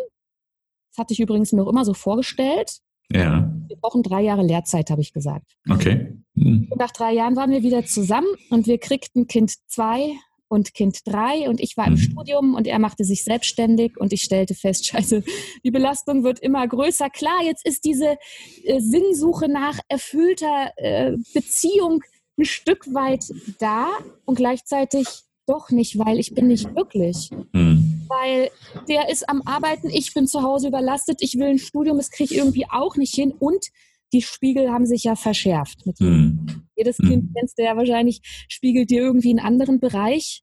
Das 0.90 0.98
hatte 0.98 1.14
ich 1.14 1.20
übrigens 1.20 1.52
mir 1.52 1.62
auch 1.62 1.70
immer 1.70 1.84
so 1.84 1.94
vorgestellt. 1.94 2.80
Ja. 3.10 3.52
Wir 3.68 3.76
brauchen 3.76 4.02
drei 4.02 4.22
Jahre 4.22 4.42
Lehrzeit, 4.42 4.90
habe 4.90 5.00
ich 5.00 5.12
gesagt. 5.12 5.52
Okay. 5.68 6.16
Mhm. 6.34 6.70
Nach 6.76 6.90
drei 6.90 7.12
Jahren 7.12 7.36
waren 7.36 7.50
wir 7.50 7.62
wieder 7.62 7.84
zusammen 7.84 8.28
und 8.50 8.66
wir 8.66 8.78
kriegten 8.78 9.26
Kind 9.26 9.52
zwei 9.68 10.12
und 10.48 10.74
Kind 10.74 11.00
drei 11.06 11.48
und 11.48 11.60
ich 11.60 11.76
war 11.76 11.86
im 11.86 11.94
mhm. 11.94 11.98
Studium 11.98 12.54
und 12.54 12.66
er 12.66 12.78
machte 12.78 13.04
sich 13.04 13.24
selbstständig 13.24 13.98
und 13.98 14.12
ich 14.12 14.22
stellte 14.22 14.54
fest, 14.54 14.86
scheiße, 14.88 15.24
die 15.64 15.70
Belastung 15.70 16.24
wird 16.24 16.40
immer 16.40 16.66
größer. 16.66 17.08
Klar, 17.10 17.42
jetzt 17.44 17.66
ist 17.66 17.84
diese 17.84 18.16
äh, 18.64 18.80
Sinnsuche 18.80 19.48
nach 19.48 19.78
erfüllter 19.88 20.72
äh, 20.76 21.16
Beziehung 21.34 22.02
ein 22.38 22.44
Stück 22.44 22.92
weit 22.94 23.24
da 23.58 23.88
und 24.24 24.36
gleichzeitig 24.36 25.06
doch 25.46 25.70
nicht, 25.70 25.98
weil 25.98 26.18
ich 26.18 26.34
bin 26.34 26.48
nicht 26.48 26.72
glücklich. 26.74 27.30
Mhm. 27.52 27.91
Weil 28.20 28.50
der 28.88 29.08
ist 29.08 29.28
am 29.28 29.42
Arbeiten, 29.46 29.88
ich 29.88 30.12
bin 30.12 30.26
zu 30.26 30.42
Hause 30.42 30.68
überlastet, 30.68 31.18
ich 31.20 31.38
will 31.38 31.48
ein 31.48 31.58
Studium, 31.58 31.96
das 31.96 32.10
kriege 32.10 32.34
ich 32.34 32.38
irgendwie 32.38 32.66
auch 32.68 32.96
nicht 32.96 33.14
hin 33.14 33.32
und 33.32 33.66
die 34.12 34.22
Spiegel 34.22 34.70
haben 34.70 34.86
sich 34.86 35.04
ja 35.04 35.16
verschärft. 35.16 35.86
Mit 35.86 36.00
mhm. 36.00 36.66
Jedes 36.76 36.98
Kind 36.98 37.30
mhm. 37.30 37.34
kennst 37.34 37.58
du 37.58 37.64
ja 37.64 37.76
wahrscheinlich, 37.76 38.20
spiegelt 38.48 38.90
dir 38.90 39.00
irgendwie 39.00 39.30
einen 39.30 39.38
anderen 39.38 39.80
Bereich 39.80 40.42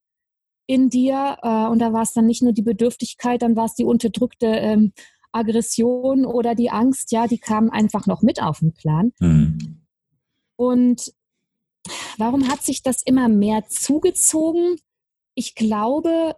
in 0.65 0.89
dir. 0.89 1.37
Äh, 1.41 1.67
und 1.67 1.79
da 1.79 1.93
war 1.93 2.01
es 2.01 2.13
dann 2.13 2.25
nicht 2.25 2.41
nur 2.41 2.53
die 2.53 2.63
Bedürftigkeit, 2.63 3.41
dann 3.41 3.55
war 3.55 3.65
es 3.65 3.75
die 3.75 3.85
unterdrückte 3.85 4.47
ähm, 4.47 4.93
Aggression 5.31 6.25
oder 6.25 6.55
die 6.55 6.71
Angst, 6.71 7.11
ja, 7.11 7.27
die 7.27 7.37
kamen 7.37 7.69
einfach 7.69 8.07
noch 8.07 8.21
mit 8.21 8.41
auf 8.41 8.59
den 8.59 8.73
Plan. 8.73 9.13
Mhm. 9.19 9.85
Und 10.55 11.13
warum 12.17 12.47
hat 12.47 12.63
sich 12.63 12.81
das 12.81 13.03
immer 13.03 13.29
mehr 13.29 13.67
zugezogen? 13.67 14.77
Ich 15.35 15.55
glaube, 15.55 16.35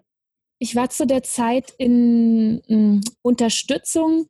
ich 0.62 0.76
war 0.76 0.92
zu 0.92 1.08
der 1.08 1.24
Zeit 1.24 1.74
in, 1.80 2.60
in 2.68 3.02
Unterstützung 3.24 4.28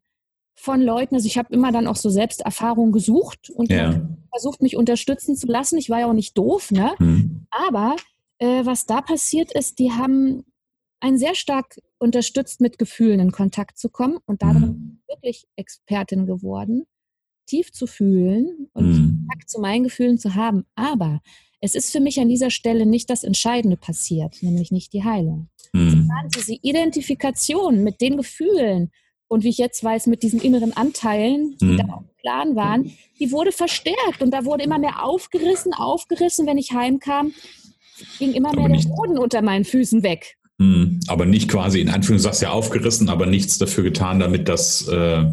von 0.56 0.82
Leuten. 0.82 1.16
Also 1.16 1.28
ich 1.28 1.38
habe 1.38 1.54
immer 1.54 1.74
dann 1.74 1.88
auch 1.88 1.98
so 1.98 2.10
Selbsterfahrung 2.10 2.94
gesucht 2.94 3.50
und 3.50 3.70
ja. 3.70 4.00
versucht, 4.30 4.62
mich 4.62 4.78
unterstützen 4.78 5.36
zu 5.36 5.48
lassen. 5.48 5.78
Ich 5.78 5.90
war 5.90 6.00
ja 6.00 6.06
auch 6.06 6.14
nicht 6.14 6.38
doof, 6.38 6.72
ne? 6.72 6.94
Mhm. 7.00 7.48
Aber 7.52 7.98
äh, 8.38 8.66
was 8.66 8.86
da 8.86 9.02
passiert 9.02 9.52
ist, 9.52 9.80
die 9.80 9.92
haben 9.92 10.46
einen 11.02 11.18
sehr 11.18 11.36
stark 11.36 11.82
unterstützt, 12.00 12.62
mit 12.62 12.78
Gefühlen 12.78 13.20
in 13.20 13.34
Kontakt 13.34 13.78
zu 13.78 13.90
kommen 13.90 14.18
und 14.26 14.42
darin 14.42 14.62
mhm. 14.62 15.02
wirklich 15.10 15.48
Expertin 15.58 16.28
geworden, 16.28 16.86
tief 17.46 17.74
zu 17.74 17.88
fühlen 17.88 18.70
und 18.72 18.88
mhm. 18.88 19.28
Kontakt 19.28 19.50
zu 19.50 19.60
meinen 19.60 19.84
Gefühlen 19.84 20.18
zu 20.18 20.34
haben. 20.34 20.64
Aber 20.76 21.20
es 21.62 21.76
ist 21.76 21.92
für 21.92 22.00
mich 22.00 22.20
an 22.20 22.28
dieser 22.28 22.50
Stelle 22.50 22.86
nicht 22.86 23.10
das 23.10 23.24
Entscheidende 23.24 23.78
passiert, 23.78 24.42
nämlich 24.42 24.72
nicht 24.72 24.94
die 24.94 25.04
Heilung. 25.04 25.48
Mhm. 25.74 26.12
diese 26.36 26.58
Identifikation 26.62 27.82
mit 27.82 28.02
den 28.02 28.18
Gefühlen 28.18 28.92
und 29.30 29.46
wie 29.46 29.50
ich 29.50 29.58
jetzt 29.58 29.82
weiß, 29.82 30.08
mit 30.08 30.22
diesen 30.22 30.42
inneren 30.42 30.76
Anteilen, 30.76 31.56
die 31.62 31.66
mhm. 31.66 31.78
da 31.78 31.84
auch 31.86 32.02
im 32.02 32.16
Plan 32.22 32.56
waren, 32.58 32.92
die 33.20 33.32
wurde 33.32 33.54
verstärkt 33.54 34.22
und 34.22 34.32
da 34.32 34.44
wurde 34.44 34.66
immer 34.66 34.80
mehr 34.80 35.06
aufgerissen, 35.06 35.74
aufgerissen, 35.74 36.46
wenn 36.48 36.58
ich 36.58 36.74
heimkam, 36.74 37.32
ging 38.20 38.34
immer 38.34 38.54
mehr 38.54 38.68
der 38.68 38.90
Boden 38.90 39.18
unter 39.18 39.42
meinen 39.42 39.64
Füßen 39.64 40.04
weg. 40.04 40.36
Mhm. 40.58 41.00
Aber 41.08 41.26
nicht 41.26 41.50
quasi, 41.50 41.80
in 41.80 41.90
Anführungszeichen, 41.90 42.44
ja 42.44 42.52
aufgerissen, 42.52 43.08
aber 43.08 43.26
nichts 43.26 43.58
dafür 43.58 43.86
getan, 43.86 44.20
damit 44.20 44.50
das 44.50 44.88
äh, 44.90 45.24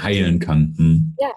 heilen 0.00 0.38
kann. 0.38 0.74
Mhm. 0.78 1.16
Ja. 1.20 1.28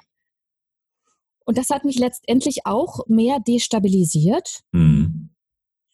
Und 1.47 1.57
das 1.57 1.69
hat 1.69 1.85
mich 1.85 1.97
letztendlich 1.97 2.65
auch 2.65 3.07
mehr 3.07 3.39
destabilisiert. 3.39 4.63
Mhm. 4.73 5.29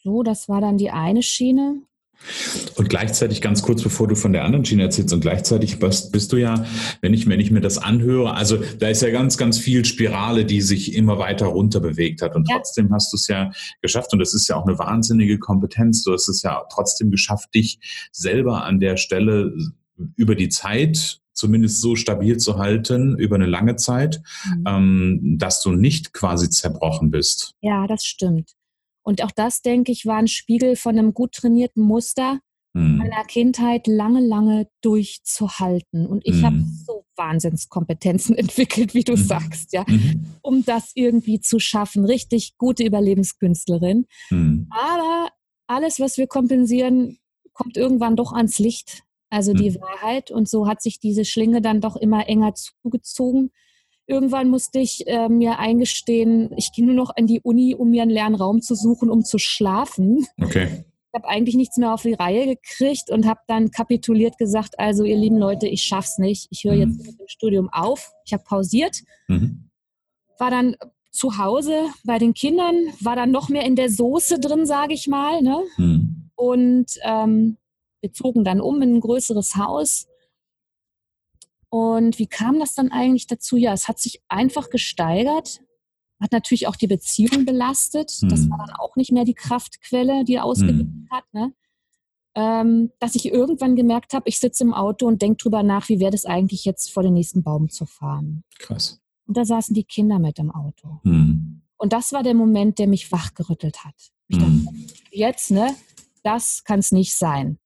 So, 0.04 0.24
das 0.24 0.50
war 0.50 0.60
dann 0.60 0.78
die 0.78 0.90
eine 0.90 1.22
Schiene. 1.22 1.84
Und 2.76 2.90
gleichzeitig, 2.90 3.40
ganz 3.40 3.62
kurz 3.62 3.84
bevor 3.84 4.08
du 4.08 4.16
von 4.16 4.34
der 4.34 4.46
anderen 4.46 4.66
Schiene 4.66 4.84
erzählst, 4.84 5.14
und 5.14 5.20
gleichzeitig 5.20 5.78
bist, 5.78 6.12
bist, 6.12 6.32
du 6.32 6.38
ja, 6.38 6.66
wenn 7.02 7.14
ich, 7.14 7.28
wenn 7.28 7.40
ich 7.40 7.52
mir 7.52 7.62
das 7.62 7.78
anhöre, 7.78 8.34
also 8.34 8.58
da 8.80 8.88
ist 8.88 9.04
ja 9.04 9.12
ganz, 9.12 9.38
ganz 9.38 9.60
viel 9.60 9.86
Spirale, 9.86 10.44
die 10.46 10.62
sich 10.62 10.96
immer 10.96 11.20
weiter 11.20 11.48
runter 11.48 11.82
bewegt 11.82 12.24
hat. 12.24 12.36
Und 12.36 12.50
ja. 12.50 12.56
trotzdem 12.56 12.92
hast 12.92 13.14
du 13.14 13.18
es 13.18 13.28
ja 13.28 13.52
geschafft. 13.82 14.12
Und 14.12 14.20
das 14.20 14.34
ist 14.34 14.48
ja 14.48 14.56
auch 14.56 14.66
eine 14.66 14.80
wahnsinnige 14.80 15.38
Kompetenz. 15.38 16.04
Du 16.04 16.14
hast 16.14 16.30
es 16.30 16.42
ja 16.42 16.64
trotzdem 16.72 17.12
geschafft, 17.12 17.54
dich 17.54 18.10
selber 18.12 18.64
an 18.64 18.80
der 18.80 18.98
Stelle 18.98 19.54
über 20.16 20.34
die 20.34 20.50
Zeit 20.50 21.23
zumindest 21.34 21.82
so 21.82 21.96
stabil 21.96 22.38
zu 22.38 22.58
halten 22.58 23.18
über 23.18 23.36
eine 23.36 23.46
lange 23.46 23.76
Zeit, 23.76 24.22
mhm. 24.46 24.64
ähm, 24.68 25.36
dass 25.38 25.62
du 25.62 25.72
nicht 25.72 26.14
quasi 26.14 26.50
zerbrochen 26.50 27.12
bist. 27.12 27.54
Ja, 27.62 27.88
das 27.88 28.06
stimmt. 28.06 28.52
Und 29.04 29.24
auch 29.24 29.32
das, 29.32 29.62
denke 29.62 29.92
ich, 29.92 30.06
war 30.06 30.18
ein 30.18 30.28
Spiegel 30.28 30.76
von 30.76 30.98
einem 30.98 31.14
gut 31.14 31.34
trainierten 31.34 31.84
Muster 31.84 32.40
hm. 32.74 32.98
meiner 32.98 33.24
Kindheit 33.26 33.86
lange, 33.86 34.20
lange 34.22 34.68
durchzuhalten. 34.82 36.08
Und 36.08 36.26
ich 36.26 36.38
hm. 36.38 36.44
habe 36.44 36.64
so 36.86 37.06
Wahnsinnskompetenzen 37.16 38.36
entwickelt, 38.38 38.94
wie 38.94 39.04
du 39.04 39.14
hm. 39.14 39.24
sagst, 39.24 39.74
ja, 39.74 39.86
mhm. 39.88 40.26
um 40.42 40.66
das 40.66 40.92
irgendwie 40.96 41.40
zu 41.40 41.60
schaffen. 41.60 42.06
Richtig 42.06 42.58
gute 42.58 42.84
Überlebenskünstlerin. 42.84 44.06
Hm. 44.30 44.68
Aber 44.72 45.30
alles, 45.68 46.00
was 46.00 46.18
wir 46.18 46.28
kompensieren, 46.28 47.18
kommt 47.54 47.78
irgendwann 47.78 48.16
doch 48.16 48.34
ans 48.34 48.58
Licht. 48.58 49.04
Also 49.34 49.54
die 49.54 49.74
hm. 49.74 49.82
Wahrheit. 49.82 50.30
Und 50.30 50.48
so 50.48 50.68
hat 50.68 50.84
sich 50.84 51.00
diese 51.00 51.26
Schlinge 51.26 51.60
dann 51.60 51.82
doch 51.82 51.96
immer 51.96 52.30
enger 52.30 52.54
zugezogen. 52.54 53.50
Irgendwann 54.06 54.50
musste 54.50 54.78
ich 54.78 55.08
äh, 55.08 55.28
mir 55.28 55.58
eingestehen, 55.58 56.52
ich 56.56 56.72
gehe 56.72 56.86
nur 56.86 56.94
noch 56.94 57.12
in 57.16 57.26
die 57.26 57.42
Uni, 57.42 57.74
um 57.74 57.90
mir 57.90 58.04
einen 58.04 58.12
leeren 58.12 58.36
Raum 58.36 58.62
zu 58.62 58.76
suchen, 58.76 59.10
um 59.10 59.26
zu 59.26 59.40
schlafen. 59.40 60.28
Okay. 60.40 60.86
Ich 60.86 61.20
habe 61.20 61.28
eigentlich 61.28 61.56
nichts 61.56 61.78
mehr 61.78 61.94
auf 61.94 62.04
die 62.04 62.14
Reihe 62.14 62.46
gekriegt 62.46 63.10
und 63.10 63.26
habe 63.26 63.40
dann 63.48 63.72
kapituliert 63.72 64.38
gesagt, 64.38 64.80
also 64.80 65.04
ihr 65.04 65.18
lieben 65.18 65.38
Leute, 65.38 65.68
ich 65.68 65.82
schaff's 65.82 66.20
nicht. 66.20 66.48
Ich 66.52 66.64
höre 66.64 66.74
mhm. 66.74 66.82
jetzt 66.82 67.08
mit 67.08 67.20
dem 67.20 67.28
Studium 67.28 67.70
auf. 67.72 68.12
Ich 68.26 68.34
habe 68.34 68.44
pausiert. 68.44 68.98
Mhm. 69.28 69.70
War 70.38 70.52
dann 70.52 70.76
zu 71.12 71.40
Hause 71.40 71.86
bei 72.04 72.20
den 72.20 72.36
Kindern 72.36 72.76
war 73.00 73.16
dann 73.16 73.32
noch 73.32 73.50
mehr 73.50 73.66
in 73.66 73.76
der 73.76 73.90
Soße 73.90 74.40
drin, 74.40 74.68
sage 74.68 74.94
ich 74.94 75.08
mal. 75.08 75.42
Ne? 75.42 75.60
Mhm. 75.78 76.30
Und 76.36 76.88
ähm, 77.04 77.58
wir 78.04 78.12
zogen 78.12 78.44
dann 78.44 78.62
um 78.62 78.82
in 78.82 78.96
ein 78.96 79.00
größeres 79.00 79.56
Haus. 79.56 80.08
Und 81.70 82.20
wie 82.20 82.28
kam 82.28 82.60
das 82.60 82.76
dann 82.76 82.92
eigentlich 82.92 83.26
dazu? 83.26 83.56
Ja, 83.56 83.74
es 83.74 83.88
hat 83.88 83.98
sich 83.98 84.22
einfach 84.28 84.70
gesteigert, 84.70 85.62
hat 86.20 86.34
natürlich 86.34 86.68
auch 86.68 86.76
die 86.76 86.88
Beziehung 86.88 87.46
belastet. 87.46 88.16
Mhm. 88.22 88.30
Das 88.30 88.50
war 88.50 88.58
dann 88.58 88.76
auch 88.76 88.96
nicht 88.98 89.12
mehr 89.12 89.24
die 89.24 89.34
Kraftquelle, 89.34 90.26
die 90.26 90.40
ausgegeben 90.40 91.08
mhm. 91.10 91.16
hat. 91.16 91.24
Ne? 91.32 91.54
Ähm, 92.36 92.92
dass 93.00 93.16
ich 93.16 93.26
irgendwann 93.26 93.76
gemerkt 93.76 94.14
habe, 94.14 94.28
ich 94.28 94.38
sitze 94.40 94.66
im 94.66 94.74
Auto 94.74 95.08
und 95.08 95.22
denke 95.22 95.38
drüber 95.38 95.64
nach, 95.64 95.88
wie 95.88 96.00
wäre 96.00 96.12
das 96.12 96.26
eigentlich 96.26 96.66
jetzt 96.66 96.92
vor 96.92 97.04
den 97.04 97.14
nächsten 97.14 97.42
Baum 97.42 97.70
zu 97.70 97.86
fahren. 97.86 98.44
Krass. 98.60 99.00
Und 99.26 99.38
da 99.38 99.46
saßen 99.46 99.74
die 99.74 99.86
Kinder 99.86 100.20
mit 100.20 100.40
im 100.40 100.52
Auto. 100.52 101.00
Mhm. 101.04 101.62
Und 101.78 101.94
das 101.94 102.12
war 102.12 102.22
der 102.22 102.34
Moment, 102.34 102.80
der 102.80 102.88
mich 102.88 103.12
wachgerüttelt 103.12 103.86
hat. 103.86 103.96
Ich 104.28 104.38
dachte, 104.38 104.52
mhm. 104.52 104.88
jetzt, 105.12 105.52
ne, 105.52 105.74
das 106.24 106.64
kann 106.64 106.80
es 106.80 106.92
nicht 106.92 107.16
sein. 107.16 107.60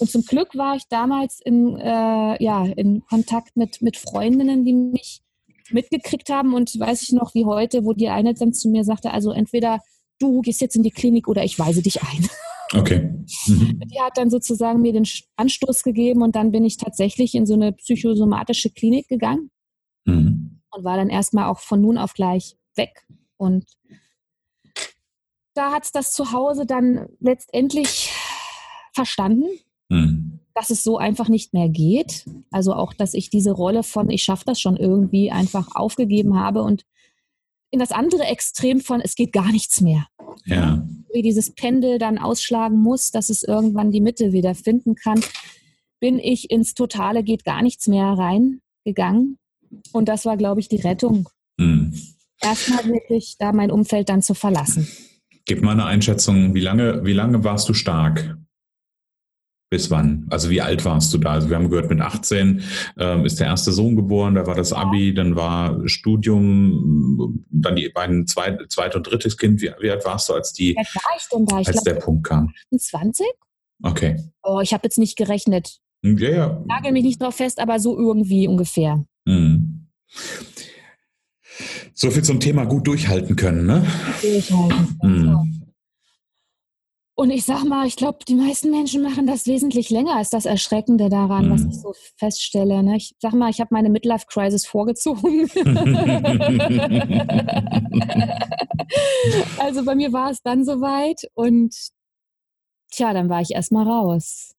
Und 0.00 0.10
zum 0.10 0.22
Glück 0.22 0.56
war 0.56 0.76
ich 0.76 0.84
damals 0.88 1.40
in, 1.44 1.76
äh, 1.76 2.42
ja, 2.42 2.64
in 2.64 3.02
Kontakt 3.06 3.56
mit, 3.56 3.82
mit 3.82 3.96
Freundinnen, 3.96 4.64
die 4.64 4.72
mich 4.72 5.20
mitgekriegt 5.70 6.30
haben. 6.30 6.54
Und 6.54 6.78
weiß 6.78 7.02
ich 7.02 7.12
noch 7.12 7.34
wie 7.34 7.44
heute, 7.44 7.84
wo 7.84 7.92
die 7.92 8.08
eine 8.08 8.34
dann 8.34 8.52
zu 8.52 8.68
mir 8.68 8.84
sagte, 8.84 9.12
also 9.12 9.30
entweder 9.30 9.80
du 10.18 10.40
gehst 10.40 10.60
jetzt 10.60 10.76
in 10.76 10.82
die 10.82 10.90
Klinik 10.90 11.28
oder 11.28 11.44
ich 11.44 11.58
weise 11.58 11.82
dich 11.82 12.02
ein. 12.02 12.28
Okay. 12.72 13.10
Mhm. 13.48 13.80
Die 13.92 14.00
hat 14.00 14.16
dann 14.16 14.30
sozusagen 14.30 14.80
mir 14.80 14.92
den 14.92 15.04
Anstoß 15.34 15.82
gegeben 15.82 16.22
und 16.22 16.36
dann 16.36 16.52
bin 16.52 16.64
ich 16.64 16.76
tatsächlich 16.76 17.34
in 17.34 17.44
so 17.44 17.54
eine 17.54 17.72
psychosomatische 17.72 18.70
Klinik 18.70 19.08
gegangen. 19.08 19.50
Mhm 20.04 20.60
und 20.70 20.84
war 20.84 20.96
dann 20.96 21.10
erstmal 21.10 21.48
auch 21.48 21.58
von 21.60 21.80
nun 21.80 21.98
auf 21.98 22.14
gleich 22.14 22.56
weg. 22.74 23.06
Und 23.36 23.66
da 25.54 25.72
hat 25.72 25.84
es 25.84 25.92
das 25.92 26.12
zu 26.12 26.32
Hause 26.32 26.66
dann 26.66 27.08
letztendlich 27.18 28.12
verstanden, 28.92 29.46
mhm. 29.90 30.40
dass 30.54 30.70
es 30.70 30.82
so 30.82 30.96
einfach 30.96 31.28
nicht 31.28 31.52
mehr 31.52 31.68
geht. 31.68 32.24
Also 32.50 32.72
auch, 32.72 32.94
dass 32.94 33.12
ich 33.12 33.28
diese 33.28 33.52
Rolle 33.52 33.82
von 33.82 34.08
ich 34.08 34.22
schaffe 34.22 34.44
das 34.46 34.60
schon 34.60 34.76
irgendwie 34.76 35.30
einfach 35.30 35.68
aufgegeben 35.74 36.38
habe 36.38 36.62
und 36.62 36.84
in 37.70 37.78
das 37.78 37.92
andere 37.92 38.24
Extrem 38.24 38.80
von 38.80 39.00
es 39.00 39.14
geht 39.14 39.32
gar 39.32 39.52
nichts 39.52 39.80
mehr. 39.80 40.06
Ja. 40.46 40.86
Wie 41.12 41.22
dieses 41.22 41.54
Pendel 41.54 41.98
dann 41.98 42.18
ausschlagen 42.18 42.78
muss, 42.78 43.10
dass 43.10 43.28
es 43.28 43.42
irgendwann 43.42 43.92
die 43.92 44.00
Mitte 44.00 44.32
wieder 44.32 44.54
finden 44.54 44.94
kann, 44.94 45.20
bin 46.00 46.18
ich 46.18 46.50
ins 46.50 46.74
Totale 46.74 47.22
geht 47.22 47.44
gar 47.44 47.62
nichts 47.62 47.86
mehr 47.86 48.06
reingegangen 48.06 49.38
und 49.92 50.08
das 50.08 50.24
war, 50.24 50.36
glaube 50.36 50.60
ich, 50.60 50.68
die 50.68 50.80
Rettung. 50.80 51.28
Mhm. 51.58 51.94
Erstmal 52.40 52.84
wirklich 52.86 53.36
da 53.38 53.52
mein 53.52 53.70
Umfeld 53.70 54.08
dann 54.08 54.22
zu 54.22 54.34
verlassen. 54.34 54.88
Gib 55.44 55.62
mal 55.62 55.72
eine 55.72 55.84
Einschätzung, 55.84 56.54
wie 56.54 56.60
lange, 56.60 57.04
wie 57.04 57.12
lange 57.12 57.44
warst 57.44 57.68
du 57.68 57.74
stark? 57.74 58.38
Bis 59.70 59.88
wann? 59.88 60.26
Also 60.30 60.50
wie 60.50 60.60
alt 60.60 60.84
warst 60.84 61.14
du 61.14 61.18
da? 61.18 61.30
Also 61.30 61.48
wir 61.48 61.56
haben 61.56 61.70
gehört, 61.70 61.88
mit 61.88 62.00
18 62.00 62.62
ähm, 62.98 63.24
ist 63.24 63.38
der 63.38 63.46
erste 63.46 63.70
Sohn 63.70 63.94
geboren, 63.94 64.34
da 64.34 64.44
war 64.44 64.56
das 64.56 64.72
Abi, 64.72 65.14
dann 65.14 65.36
war 65.36 65.86
Studium, 65.88 67.44
dann 67.50 67.76
die 67.76 67.88
beiden 67.88 68.26
zweit, 68.26 68.60
zweit 68.68 68.96
und 68.96 69.04
drittes 69.04 69.38
Kind. 69.38 69.62
Wie, 69.62 69.70
wie 69.80 69.90
alt 69.90 70.04
warst 70.04 70.28
du, 70.28 70.34
als 70.34 70.52
die, 70.52 70.70
ich 70.70 70.76
da? 71.30 71.60
Ich 71.60 71.68
als 71.68 71.70
glaub, 71.70 71.84
der 71.84 71.94
Punkt 71.94 72.26
kam? 72.26 72.52
20? 72.76 73.24
Okay. 73.84 74.16
Oh, 74.42 74.58
ich 74.60 74.72
habe 74.74 74.82
jetzt 74.84 74.98
nicht 74.98 75.16
gerechnet. 75.16 75.78
Ja, 76.02 76.30
ja. 76.30 76.64
Nagel 76.66 76.90
mich 76.90 77.04
nicht 77.04 77.22
drauf 77.22 77.36
fest, 77.36 77.60
aber 77.60 77.78
so 77.78 77.96
irgendwie 77.96 78.48
ungefähr. 78.48 79.04
Mhm. 79.24 79.86
So 81.94 82.10
viel 82.10 82.24
zum 82.24 82.40
Thema 82.40 82.64
gut 82.64 82.88
durchhalten 82.88 83.36
können, 83.36 83.66
ne? 83.66 83.86
Durchhalten. 84.20 84.98
Mhm. 85.02 85.59
Und 87.20 87.28
ich 87.28 87.44
sag 87.44 87.64
mal, 87.64 87.86
ich 87.86 87.96
glaube, 87.96 88.20
die 88.26 88.34
meisten 88.34 88.70
Menschen 88.70 89.02
machen 89.02 89.26
das 89.26 89.44
wesentlich 89.44 89.90
länger 89.90 90.16
als 90.16 90.30
das 90.30 90.46
Erschreckende 90.46 91.10
daran, 91.10 91.48
mhm. 91.48 91.52
was 91.52 91.66
ich 91.66 91.78
so 91.78 91.92
feststelle. 92.16 92.82
Ne? 92.82 92.96
Ich 92.96 93.14
sag 93.18 93.34
mal, 93.34 93.50
ich 93.50 93.60
habe 93.60 93.74
meine 93.74 93.90
Midlife-Crisis 93.90 94.64
vorgezogen. 94.64 95.50
also 99.58 99.84
bei 99.84 99.94
mir 99.96 100.14
war 100.14 100.30
es 100.30 100.40
dann 100.40 100.64
soweit 100.64 101.28
und 101.34 101.76
tja, 102.90 103.12
dann 103.12 103.28
war 103.28 103.42
ich 103.42 103.50
erstmal 103.50 103.86
raus. 103.86 104.54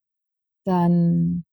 Dann 0.64 1.46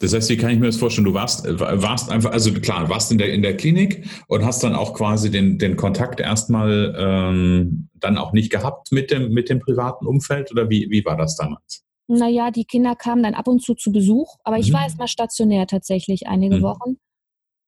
das 0.00 0.12
heißt, 0.12 0.28
wie 0.30 0.36
kann 0.36 0.50
ich 0.50 0.58
mir 0.58 0.66
das 0.66 0.76
vorstellen? 0.76 1.04
Du 1.04 1.14
warst, 1.14 1.44
warst 1.46 2.10
einfach, 2.10 2.32
also 2.32 2.52
klar, 2.52 2.88
warst 2.88 3.12
in 3.12 3.18
der, 3.18 3.32
in 3.32 3.42
der 3.42 3.56
Klinik 3.56 4.08
und 4.28 4.44
hast 4.44 4.62
dann 4.62 4.74
auch 4.74 4.94
quasi 4.94 5.30
den, 5.30 5.58
den 5.58 5.76
Kontakt 5.76 6.20
erstmal 6.20 6.94
ähm, 6.98 7.88
dann 7.94 8.18
auch 8.18 8.32
nicht 8.32 8.50
gehabt 8.50 8.90
mit 8.92 9.10
dem, 9.10 9.32
mit 9.32 9.48
dem 9.48 9.60
privaten 9.60 10.06
Umfeld 10.06 10.50
oder 10.50 10.68
wie, 10.70 10.88
wie 10.90 11.04
war 11.04 11.16
das 11.16 11.36
damals? 11.36 11.84
Naja, 12.08 12.50
die 12.50 12.64
Kinder 12.64 12.96
kamen 12.96 13.22
dann 13.22 13.34
ab 13.34 13.46
und 13.46 13.62
zu 13.62 13.74
zu 13.74 13.92
Besuch, 13.92 14.36
aber 14.42 14.58
ich 14.58 14.70
mhm. 14.70 14.74
war 14.74 14.82
erstmal 14.82 15.08
stationär 15.08 15.68
tatsächlich 15.68 16.26
einige 16.26 16.56
mhm. 16.56 16.62
Wochen. 16.62 16.96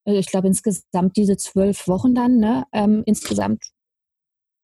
Also 0.05 0.19
ich 0.19 0.27
glaube 0.27 0.49
insgesamt 0.49 1.17
diese 1.17 1.37
zwölf 1.37 1.87
Wochen 1.87 2.15
dann, 2.15 2.39
ne? 2.39 2.65
Ähm, 2.73 3.05
insgesamt. 3.07 3.65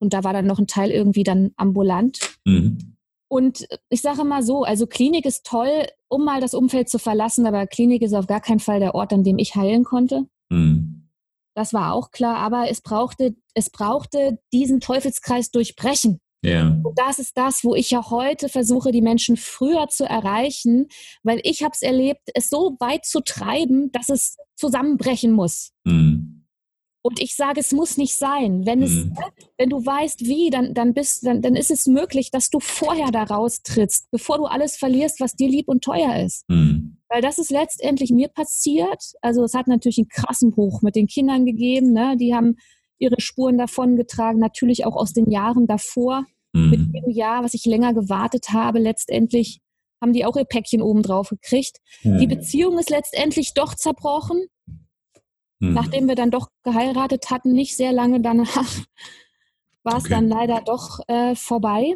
Und 0.00 0.14
da 0.14 0.24
war 0.24 0.32
dann 0.32 0.46
noch 0.46 0.58
ein 0.58 0.66
Teil 0.66 0.90
irgendwie 0.90 1.22
dann 1.22 1.52
ambulant. 1.56 2.18
Mhm. 2.44 2.96
Und 3.28 3.68
ich 3.88 4.00
sage 4.00 4.24
mal 4.24 4.42
so, 4.42 4.64
also 4.64 4.86
Klinik 4.86 5.26
ist 5.26 5.44
toll, 5.44 5.86
um 6.08 6.24
mal 6.24 6.40
das 6.40 6.54
Umfeld 6.54 6.88
zu 6.88 6.98
verlassen, 6.98 7.46
aber 7.46 7.66
Klinik 7.66 8.02
ist 8.02 8.14
auf 8.14 8.26
gar 8.26 8.40
keinen 8.40 8.60
Fall 8.60 8.80
der 8.80 8.94
Ort, 8.94 9.12
an 9.12 9.24
dem 9.24 9.38
ich 9.38 9.54
heilen 9.54 9.84
konnte. 9.84 10.26
Mhm. 10.48 11.08
Das 11.54 11.72
war 11.72 11.92
auch 11.92 12.10
klar, 12.10 12.36
aber 12.36 12.70
es 12.70 12.80
brauchte, 12.80 13.34
es 13.54 13.70
brauchte 13.70 14.38
diesen 14.52 14.80
Teufelskreis 14.80 15.50
durchbrechen. 15.50 16.20
Ja. 16.42 16.68
Und 16.68 16.96
das 16.96 17.18
ist 17.18 17.36
das, 17.36 17.64
wo 17.64 17.74
ich 17.74 17.90
ja 17.90 18.10
heute 18.10 18.48
versuche, 18.48 18.92
die 18.92 19.02
Menschen 19.02 19.36
früher 19.36 19.88
zu 19.88 20.04
erreichen, 20.04 20.86
weil 21.24 21.40
ich 21.42 21.64
habe 21.64 21.72
es 21.74 21.82
erlebt, 21.82 22.30
es 22.34 22.48
so 22.48 22.76
weit 22.78 23.04
zu 23.04 23.20
treiben, 23.20 23.90
dass 23.90 24.08
es 24.08 24.36
zusammenbrechen 24.54 25.32
muss. 25.32 25.72
Mhm. 25.84 26.37
Und 27.02 27.20
ich 27.20 27.36
sage, 27.36 27.60
es 27.60 27.72
muss 27.72 27.96
nicht 27.96 28.16
sein. 28.16 28.66
Wenn, 28.66 28.82
es, 28.82 28.90
mhm. 28.90 29.16
wenn 29.56 29.70
du 29.70 29.84
weißt, 29.84 30.20
wie, 30.26 30.50
dann, 30.50 30.74
dann, 30.74 30.94
bist, 30.94 31.24
dann, 31.24 31.42
dann 31.42 31.54
ist 31.54 31.70
es 31.70 31.86
möglich, 31.86 32.30
dass 32.30 32.50
du 32.50 32.58
vorher 32.60 33.10
da 33.12 33.22
raustrittst, 33.22 34.10
bevor 34.10 34.38
du 34.38 34.44
alles 34.44 34.76
verlierst, 34.76 35.20
was 35.20 35.34
dir 35.34 35.48
lieb 35.48 35.68
und 35.68 35.82
teuer 35.82 36.16
ist. 36.24 36.44
Mhm. 36.48 36.98
Weil 37.08 37.22
das 37.22 37.38
ist 37.38 37.50
letztendlich 37.50 38.10
mir 38.10 38.28
passiert. 38.28 39.12
Also 39.22 39.44
es 39.44 39.54
hat 39.54 39.68
natürlich 39.68 39.98
einen 39.98 40.08
krassen 40.08 40.50
Bruch 40.50 40.82
mit 40.82 40.96
den 40.96 41.06
Kindern 41.06 41.46
gegeben. 41.46 41.92
Ne? 41.92 42.16
Die 42.18 42.34
haben 42.34 42.56
ihre 42.98 43.20
Spuren 43.20 43.58
davongetragen, 43.58 44.40
natürlich 44.40 44.84
auch 44.84 44.96
aus 44.96 45.12
den 45.12 45.30
Jahren 45.30 45.66
davor. 45.66 46.24
Mhm. 46.52 46.70
Mit 46.70 46.80
jedem 46.94 47.10
Jahr, 47.10 47.44
was 47.44 47.54
ich 47.54 47.64
länger 47.64 47.94
gewartet 47.94 48.48
habe, 48.52 48.80
letztendlich 48.80 49.60
haben 50.02 50.12
die 50.12 50.24
auch 50.24 50.36
ihr 50.36 50.44
Päckchen 50.44 50.82
oben 50.82 51.02
drauf 51.02 51.30
gekriegt. 51.30 51.78
Die 52.04 52.26
Beziehung 52.28 52.78
ist 52.78 52.90
letztendlich 52.90 53.54
doch 53.54 53.74
zerbrochen. 53.74 54.46
Mhm. 55.60 55.74
Nachdem 55.74 56.08
wir 56.08 56.14
dann 56.14 56.30
doch 56.30 56.48
geheiratet 56.62 57.30
hatten, 57.30 57.52
nicht 57.52 57.76
sehr 57.76 57.92
lange 57.92 58.20
danach, 58.20 58.46
war 59.82 59.96
es 59.96 60.04
okay. 60.04 60.10
dann 60.10 60.28
leider 60.28 60.60
doch 60.60 61.00
äh, 61.08 61.34
vorbei. 61.34 61.94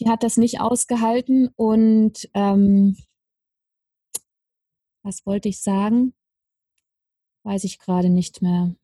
Die 0.00 0.08
hat 0.08 0.22
das 0.22 0.38
nicht 0.38 0.60
ausgehalten 0.60 1.50
und 1.56 2.28
ähm, 2.32 2.96
was 5.02 5.26
wollte 5.26 5.48
ich 5.48 5.60
sagen? 5.60 6.14
Weiß 7.44 7.64
ich 7.64 7.78
gerade 7.78 8.08
nicht 8.08 8.42
mehr. 8.42 8.74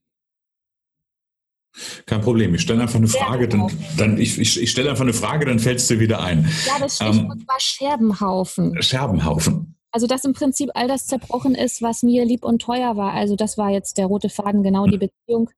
Kein 2.06 2.22
Problem. 2.22 2.54
Ich 2.54 2.62
stelle 2.62 2.82
einfach 2.82 2.96
eine 2.96 3.08
Frage, 3.08 3.48
dann, 3.48 3.70
dann 3.98 4.18
ich, 4.18 4.38
ich, 4.38 4.60
ich 4.60 4.70
stelle 4.70 4.90
einfach 4.90 5.04
eine 5.04 5.12
Frage, 5.12 5.44
dann 5.44 5.58
fällst 5.58 5.90
du 5.90 6.00
wieder 6.00 6.22
ein. 6.22 6.48
Ja, 6.66 6.78
das 6.78 6.96
Stichwort 6.96 7.38
ähm, 7.38 7.44
war 7.46 7.60
Scherbenhaufen. 7.60 8.82
Scherbenhaufen. 8.82 9.65
Also 9.96 10.06
dass 10.06 10.26
im 10.26 10.34
Prinzip 10.34 10.68
all 10.74 10.88
das 10.88 11.06
zerbrochen 11.06 11.54
ist, 11.54 11.80
was 11.80 12.02
mir 12.02 12.26
lieb 12.26 12.44
und 12.44 12.60
teuer 12.60 12.98
war. 12.98 13.14
Also 13.14 13.34
das 13.34 13.56
war 13.56 13.70
jetzt 13.70 13.96
der 13.96 14.04
rote 14.04 14.28
Faden, 14.28 14.62
genau 14.62 14.84
die 14.84 14.98
Beziehung, 14.98 15.48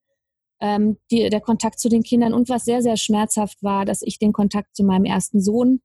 ähm, 0.61 0.97
die, 1.11 1.29
der 1.29 1.41
Kontakt 1.41 1.81
zu 1.81 1.89
den 1.89 2.05
Kindern 2.05 2.33
und 2.33 2.49
was 2.49 2.65
sehr, 2.65 2.81
sehr 2.81 2.97
schmerzhaft 2.97 3.65
war, 3.65 3.85
dass 3.85 4.01
ich 4.01 4.21
den 4.21 4.33
Kontakt 4.33 4.77
zu 4.77 4.85
meinem 4.85 5.07
ersten 5.07 5.41
Sohn 5.41 5.81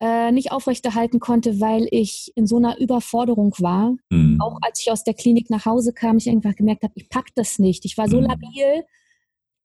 äh, 0.00 0.32
nicht 0.32 0.50
aufrechterhalten 0.50 1.20
konnte, 1.20 1.60
weil 1.60 1.86
ich 1.92 2.32
in 2.34 2.48
so 2.48 2.56
einer 2.56 2.80
Überforderung 2.80 3.54
war. 3.60 3.94
Mhm. 4.10 4.40
Auch 4.40 4.58
als 4.62 4.80
ich 4.80 4.90
aus 4.90 5.04
der 5.04 5.14
Klinik 5.14 5.48
nach 5.48 5.64
Hause 5.64 5.92
kam, 5.92 6.16
ich 6.16 6.28
einfach 6.28 6.56
gemerkt 6.56 6.82
habe, 6.82 6.94
ich 6.96 7.08
pack 7.10 7.28
das 7.36 7.60
nicht. 7.60 7.84
Ich 7.84 7.96
war 7.96 8.08
so 8.08 8.20
mhm. 8.20 8.26
labil 8.26 8.84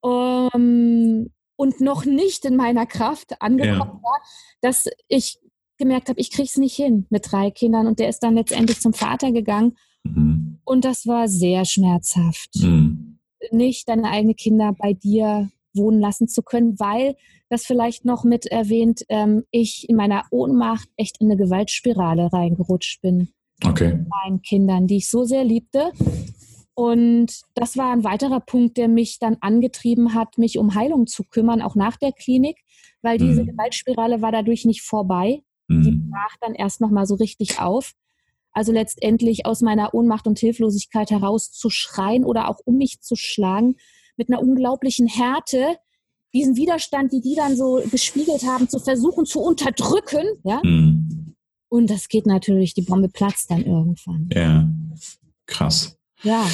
ähm, 0.05 1.31
und 1.55 1.81
noch 1.81 2.05
nicht 2.05 2.45
in 2.45 2.57
meiner 2.57 2.85
Kraft 2.85 3.41
angekommen 3.41 3.79
ja. 3.79 4.03
war, 4.03 4.21
dass 4.61 4.87
ich 5.07 5.39
gemerkt 5.77 6.09
habe, 6.09 6.19
ich 6.19 6.31
kriege 6.31 6.47
es 6.47 6.57
nicht 6.57 6.75
hin 6.75 7.05
mit 7.09 7.31
drei 7.31 7.51
Kindern. 7.51 7.87
Und 7.87 7.99
der 7.99 8.09
ist 8.09 8.19
dann 8.19 8.35
letztendlich 8.35 8.79
zum 8.79 8.93
Vater 8.93 9.31
gegangen. 9.31 9.77
Mhm. 10.03 10.59
Und 10.63 10.85
das 10.85 11.07
war 11.07 11.27
sehr 11.27 11.65
schmerzhaft. 11.65 12.49
Mhm. 12.55 13.19
Nicht 13.51 13.87
deine 13.87 14.09
eigenen 14.09 14.35
Kinder 14.35 14.73
bei 14.77 14.93
dir 14.93 15.49
wohnen 15.75 15.99
lassen 15.99 16.27
zu 16.27 16.41
können, 16.41 16.79
weil 16.79 17.15
das 17.49 17.65
vielleicht 17.65 18.03
noch 18.03 18.23
mit 18.23 18.45
erwähnt, 18.45 19.03
ähm, 19.09 19.43
ich 19.51 19.87
in 19.87 19.95
meiner 19.95 20.23
Ohnmacht 20.31 20.89
echt 20.97 21.21
in 21.21 21.27
eine 21.27 21.37
Gewaltspirale 21.37 22.31
reingerutscht 22.33 23.01
bin. 23.01 23.29
Okay. 23.63 23.93
Mit 23.95 24.07
meinen 24.09 24.41
Kindern, 24.41 24.87
die 24.87 24.97
ich 24.97 25.09
so 25.09 25.23
sehr 25.23 25.43
liebte. 25.43 25.91
Und 26.73 27.41
das 27.55 27.75
war 27.77 27.91
ein 27.91 28.03
weiterer 28.03 28.39
Punkt, 28.39 28.77
der 28.77 28.87
mich 28.87 29.17
dann 29.17 29.37
angetrieben 29.41 30.13
hat, 30.13 30.37
mich 30.37 30.59
um 30.59 30.75
Heilung 30.75 31.07
zu 31.07 31.23
kümmern, 31.23 31.61
auch 31.61 31.75
nach 31.75 31.97
der 31.97 32.11
Klinik, 32.11 32.57
weil 33.01 33.17
diese 33.17 33.43
mhm. 33.43 33.47
Gewaltspirale 33.47 34.21
war 34.21 34.31
dadurch 34.31 34.65
nicht 34.65 34.83
vorbei. 34.83 35.41
Mhm. 35.67 35.83
Die 35.83 35.91
brach 35.91 36.35
dann 36.41 36.53
erst 36.53 36.81
nochmal 36.81 37.05
so 37.05 37.15
richtig 37.15 37.59
auf. 37.59 37.93
Also 38.51 38.71
letztendlich 38.71 39.45
aus 39.45 39.61
meiner 39.61 39.93
Ohnmacht 39.93 40.25
und 40.25 40.39
Hilflosigkeit 40.39 41.11
heraus 41.11 41.51
zu 41.51 41.69
schreien 41.69 42.23
oder 42.23 42.49
auch 42.49 42.59
um 42.65 42.77
mich 42.77 43.01
zu 43.01 43.15
schlagen, 43.15 43.75
mit 44.15 44.29
einer 44.29 44.41
unglaublichen 44.41 45.07
Härte, 45.07 45.77
diesen 46.33 46.55
Widerstand, 46.55 47.11
die 47.13 47.21
die 47.21 47.35
dann 47.35 47.55
so 47.55 47.81
gespiegelt 47.89 48.43
haben, 48.45 48.67
zu 48.67 48.79
versuchen 48.79 49.25
zu 49.25 49.39
unterdrücken. 49.39 50.25
Ja? 50.43 50.59
Mhm. 50.63 51.35
Und 51.69 51.89
das 51.89 52.07
geht 52.07 52.25
natürlich, 52.25 52.73
die 52.73 52.81
Bombe 52.81 53.09
platzt 53.09 53.51
dann 53.51 53.63
irgendwann. 53.63 54.29
Ja, 54.33 54.69
krass. 55.45 55.96
Ja. 56.23 56.49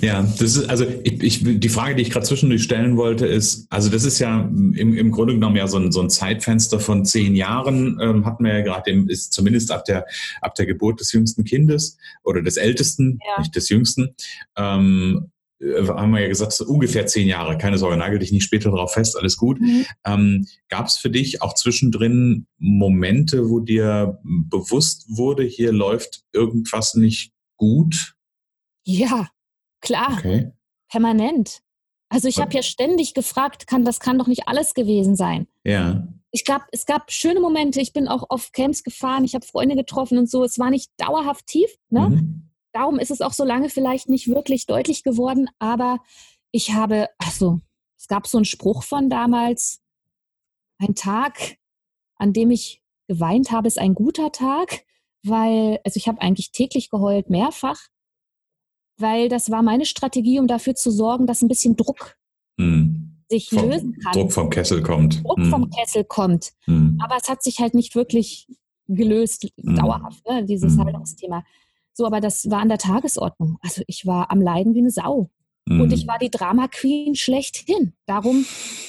Ja, 0.00 0.22
das 0.22 0.56
ist, 0.56 0.68
also 0.68 0.84
ich, 1.02 1.22
ich, 1.22 1.60
die 1.60 1.68
Frage, 1.68 1.94
die 1.94 2.02
ich 2.02 2.10
gerade 2.10 2.26
zwischendurch 2.26 2.62
stellen 2.62 2.96
wollte, 2.96 3.26
ist, 3.26 3.66
also 3.70 3.88
das 3.88 4.04
ist 4.04 4.18
ja 4.18 4.40
im, 4.40 4.74
im 4.74 5.10
Grunde 5.10 5.34
genommen 5.34 5.56
ja 5.56 5.66
so 5.66 5.78
ein, 5.78 5.92
so 5.92 6.00
ein 6.00 6.10
Zeitfenster 6.10 6.78
von 6.78 7.04
zehn 7.04 7.34
Jahren, 7.34 7.98
ähm, 8.02 8.26
hatten 8.26 8.44
wir 8.44 8.58
ja 8.58 8.60
gerade, 8.62 8.90
ist 9.08 9.32
zumindest 9.32 9.70
ab 9.70 9.84
der, 9.86 10.04
ab 10.42 10.54
der 10.56 10.66
Geburt 10.66 11.00
des 11.00 11.12
jüngsten 11.12 11.44
Kindes 11.44 11.96
oder 12.22 12.42
des 12.42 12.58
ältesten, 12.58 13.18
ja. 13.26 13.40
nicht 13.40 13.56
des 13.56 13.70
jüngsten, 13.70 14.14
ähm, 14.56 15.30
äh, 15.60 15.86
haben 15.86 16.12
wir 16.12 16.20
ja 16.20 16.28
gesagt, 16.28 16.52
so 16.52 16.66
ungefähr 16.66 17.06
zehn 17.06 17.26
Jahre. 17.26 17.56
Keine 17.56 17.78
Sorge, 17.78 17.96
nagel 17.96 18.18
dich 18.18 18.32
nicht 18.32 18.44
später 18.44 18.70
darauf 18.70 18.92
fest, 18.92 19.16
alles 19.18 19.36
gut. 19.36 19.60
Mhm. 19.60 19.86
Ähm, 20.04 20.46
Gab 20.68 20.86
es 20.86 20.96
für 20.98 21.10
dich 21.10 21.40
auch 21.40 21.54
zwischendrin 21.54 22.46
Momente, 22.58 23.48
wo 23.48 23.60
dir 23.60 24.18
bewusst 24.22 25.06
wurde, 25.08 25.44
hier 25.44 25.72
läuft 25.72 26.24
irgendwas 26.32 26.94
nicht 26.94 27.32
gut? 27.56 28.17
Ja, 28.88 29.28
klar. 29.82 30.14
Okay. 30.18 30.50
Permanent. 30.88 31.60
Also 32.08 32.26
ich 32.26 32.38
habe 32.38 32.54
ja 32.54 32.62
ständig 32.62 33.12
gefragt, 33.12 33.66
kann, 33.66 33.84
das 33.84 34.00
kann 34.00 34.18
doch 34.18 34.28
nicht 34.28 34.48
alles 34.48 34.72
gewesen 34.72 35.14
sein. 35.14 35.46
Ja. 35.62 36.08
Ich 36.30 36.46
gab, 36.46 36.66
es 36.72 36.86
gab 36.86 37.12
schöne 37.12 37.40
Momente, 37.40 37.82
ich 37.82 37.92
bin 37.92 38.08
auch 38.08 38.30
auf 38.30 38.52
Camps 38.52 38.82
gefahren, 38.82 39.24
ich 39.24 39.34
habe 39.34 39.44
Freunde 39.44 39.76
getroffen 39.76 40.16
und 40.16 40.30
so. 40.30 40.42
Es 40.42 40.58
war 40.58 40.70
nicht 40.70 40.90
dauerhaft 40.96 41.46
tief. 41.46 41.70
Ne? 41.90 42.08
Mhm. 42.08 42.50
Darum 42.72 42.98
ist 42.98 43.10
es 43.10 43.20
auch 43.20 43.34
so 43.34 43.44
lange 43.44 43.68
vielleicht 43.68 44.08
nicht 44.08 44.28
wirklich 44.28 44.64
deutlich 44.64 45.02
geworden, 45.02 45.50
aber 45.58 45.98
ich 46.50 46.72
habe, 46.72 47.08
also 47.18 47.60
es 47.98 48.08
gab 48.08 48.26
so 48.26 48.38
einen 48.38 48.46
Spruch 48.46 48.84
von 48.84 49.10
damals, 49.10 49.82
ein 50.78 50.94
Tag, 50.94 51.58
an 52.16 52.32
dem 52.32 52.50
ich 52.50 52.82
geweint 53.06 53.50
habe, 53.50 53.68
ist 53.68 53.78
ein 53.78 53.94
guter 53.94 54.32
Tag, 54.32 54.84
weil, 55.22 55.80
also 55.84 55.98
ich 55.98 56.08
habe 56.08 56.22
eigentlich 56.22 56.52
täglich 56.52 56.88
geheult, 56.88 57.28
mehrfach, 57.28 57.88
weil 58.98 59.28
das 59.28 59.50
war 59.50 59.62
meine 59.62 59.84
Strategie, 59.84 60.38
um 60.38 60.46
dafür 60.46 60.74
zu 60.74 60.90
sorgen, 60.90 61.26
dass 61.26 61.42
ein 61.42 61.48
bisschen 61.48 61.76
Druck 61.76 62.16
hm. 62.58 63.22
sich 63.28 63.48
vom, 63.48 63.70
lösen 63.70 63.98
kann. 63.98 64.12
Druck 64.12 64.32
vom 64.32 64.50
Kessel 64.50 64.82
kommt. 64.82 65.24
Druck 65.24 65.38
hm. 65.38 65.50
vom 65.50 65.70
Kessel 65.70 66.04
kommt. 66.04 66.52
Hm. 66.64 66.98
Aber 67.02 67.16
es 67.20 67.28
hat 67.28 67.42
sich 67.42 67.58
halt 67.60 67.74
nicht 67.74 67.94
wirklich 67.94 68.48
gelöst, 68.86 69.48
hm. 69.60 69.76
dauerhaft, 69.76 70.26
ne, 70.28 70.44
dieses 70.44 70.74
hm. 70.74 70.84
Haltungsthema. 70.84 71.44
So, 71.92 72.06
aber 72.06 72.20
das 72.20 72.48
war 72.50 72.60
an 72.60 72.68
der 72.68 72.78
Tagesordnung. 72.78 73.58
Also 73.60 73.82
ich 73.86 74.06
war 74.06 74.30
am 74.30 74.40
Leiden 74.40 74.74
wie 74.74 74.78
eine 74.78 74.90
Sau. 74.90 75.30
Und 75.70 75.92
ich 75.92 76.02
hm. 76.02 76.08
war 76.08 76.18
die 76.18 76.30
Drama 76.30 76.68
Queen 76.68 77.14
schlechthin. 77.14 77.92
Darum 78.06 78.46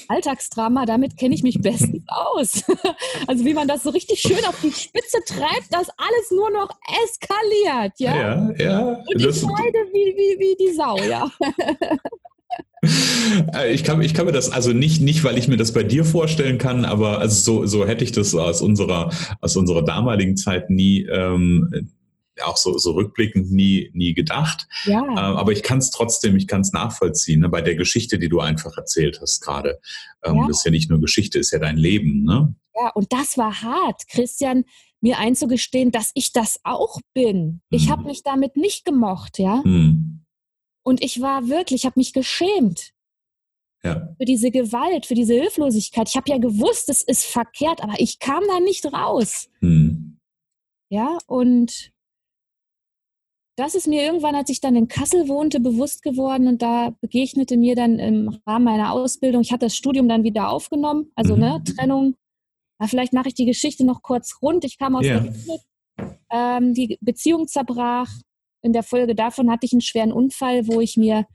Alltagsdrama, 0.08 0.86
damit 0.86 1.16
kenne 1.16 1.34
ich 1.34 1.42
mich 1.42 1.58
bestens 1.62 2.04
aus. 2.08 2.62
also 3.26 3.44
wie 3.44 3.54
man 3.54 3.68
das 3.68 3.82
so 3.82 3.90
richtig 3.90 4.20
schön 4.20 4.44
auf 4.46 4.60
die 4.62 4.72
Spitze 4.72 5.18
treibt, 5.26 5.72
dass 5.72 5.88
alles 5.96 6.30
nur 6.30 6.50
noch 6.50 6.70
eskaliert, 7.04 7.92
ja? 7.98 8.16
Ja, 8.16 8.52
ja. 8.58 8.80
Und 8.80 9.16
ich 9.16 9.42
leide 9.42 9.78
wie, 9.92 10.14
wie, 10.16 10.38
wie 10.38 10.56
die 10.58 10.74
Sau, 10.74 10.96
ja. 10.98 11.30
Äh, 13.54 13.72
ich 13.72 13.84
kann, 13.84 14.00
ich 14.02 14.14
kann 14.14 14.26
mir 14.26 14.32
das 14.32 14.50
also 14.50 14.72
nicht, 14.72 15.02
nicht, 15.02 15.22
weil 15.22 15.38
ich 15.38 15.48
mir 15.48 15.56
das 15.56 15.72
bei 15.72 15.82
dir 15.82 16.04
vorstellen 16.04 16.58
kann, 16.58 16.84
aber 16.84 17.18
also 17.18 17.60
so, 17.60 17.66
so 17.66 17.86
hätte 17.86 18.04
ich 18.04 18.12
das 18.12 18.34
aus 18.34 18.62
unserer, 18.62 19.10
aus 19.40 19.56
unserer 19.56 19.82
damaligen 19.82 20.36
Zeit 20.36 20.70
nie, 20.70 21.02
ähm, 21.02 21.90
auch 22.42 22.56
so, 22.56 22.76
so 22.78 22.92
rückblickend 22.92 23.50
nie, 23.50 23.90
nie 23.94 24.14
gedacht. 24.14 24.66
Ja. 24.84 25.02
Ähm, 25.02 25.16
aber 25.16 25.52
ich 25.52 25.62
kann 25.62 25.78
es 25.78 25.90
trotzdem, 25.90 26.36
ich 26.36 26.46
kann 26.46 26.62
es 26.62 26.72
nachvollziehen, 26.72 27.40
ne, 27.40 27.48
bei 27.48 27.62
der 27.62 27.74
Geschichte, 27.74 28.18
die 28.18 28.28
du 28.28 28.40
einfach 28.40 28.76
erzählt 28.76 29.20
hast 29.20 29.40
gerade. 29.40 29.80
Ähm, 30.24 30.36
ja. 30.36 30.46
Das 30.48 30.58
ist 30.58 30.64
ja 30.64 30.70
nicht 30.70 30.90
nur 30.90 31.00
Geschichte, 31.00 31.38
ist 31.38 31.52
ja 31.52 31.58
dein 31.58 31.76
Leben. 31.76 32.24
Ne? 32.24 32.54
Ja, 32.74 32.90
und 32.94 33.12
das 33.12 33.36
war 33.36 33.62
hart, 33.62 34.08
Christian, 34.08 34.64
mir 35.00 35.18
einzugestehen, 35.18 35.90
dass 35.90 36.10
ich 36.14 36.32
das 36.32 36.60
auch 36.62 36.98
bin. 37.14 37.62
Ich 37.70 37.84
hm. 37.84 37.90
habe 37.90 38.04
mich 38.04 38.22
damit 38.22 38.56
nicht 38.56 38.84
gemocht, 38.84 39.38
ja. 39.38 39.62
Hm. 39.64 40.24
Und 40.82 41.02
ich 41.02 41.20
war 41.20 41.48
wirklich, 41.48 41.82
ich 41.82 41.86
habe 41.86 41.98
mich 41.98 42.12
geschämt. 42.12 42.92
Ja. 43.82 44.14
Für 44.18 44.24
diese 44.26 44.50
Gewalt, 44.50 45.06
für 45.06 45.14
diese 45.14 45.34
Hilflosigkeit. 45.34 46.08
Ich 46.08 46.16
habe 46.16 46.30
ja 46.30 46.38
gewusst, 46.38 46.88
es 46.90 47.02
ist 47.02 47.24
verkehrt, 47.24 47.82
aber 47.82 47.94
ich 47.98 48.18
kam 48.18 48.42
da 48.46 48.60
nicht 48.60 48.84
raus. 48.92 49.48
Hm. 49.60 50.18
Ja, 50.90 51.18
und 51.26 51.92
das 53.60 53.74
ist 53.74 53.86
mir 53.86 54.02
irgendwann, 54.02 54.34
als 54.34 54.48
ich 54.48 54.60
dann 54.60 54.74
in 54.74 54.88
Kassel 54.88 55.28
wohnte, 55.28 55.60
bewusst 55.60 56.02
geworden 56.02 56.48
und 56.48 56.62
da 56.62 56.94
begegnete 57.00 57.56
mir 57.56 57.76
dann 57.76 57.98
im 57.98 58.40
Rahmen 58.46 58.64
meiner 58.64 58.92
Ausbildung, 58.92 59.42
ich 59.42 59.52
hatte 59.52 59.66
das 59.66 59.76
Studium 59.76 60.08
dann 60.08 60.24
wieder 60.24 60.50
aufgenommen, 60.50 61.10
also 61.14 61.36
ne, 61.36 61.46
mhm. 61.46 61.52
ne, 61.52 61.64
Trennung. 61.64 62.14
Ja, 62.80 62.86
vielleicht 62.86 63.12
mache 63.12 63.28
ich 63.28 63.34
die 63.34 63.44
Geschichte 63.44 63.84
noch 63.84 64.02
kurz 64.02 64.38
rund. 64.40 64.64
Ich 64.64 64.78
kam 64.78 64.96
aus 64.96 65.04
yeah. 65.04 65.20
der 65.20 65.32
Klinik, 65.32 65.60
ähm, 66.30 66.74
die 66.74 66.98
Beziehung 67.02 67.46
zerbrach. 67.46 68.08
In 68.62 68.72
der 68.72 68.82
Folge 68.82 69.14
davon 69.14 69.50
hatte 69.50 69.66
ich 69.66 69.72
einen 69.72 69.82
schweren 69.82 70.12
Unfall, 70.12 70.66
wo 70.66 70.80
ich 70.80 70.96
mir 70.96 71.26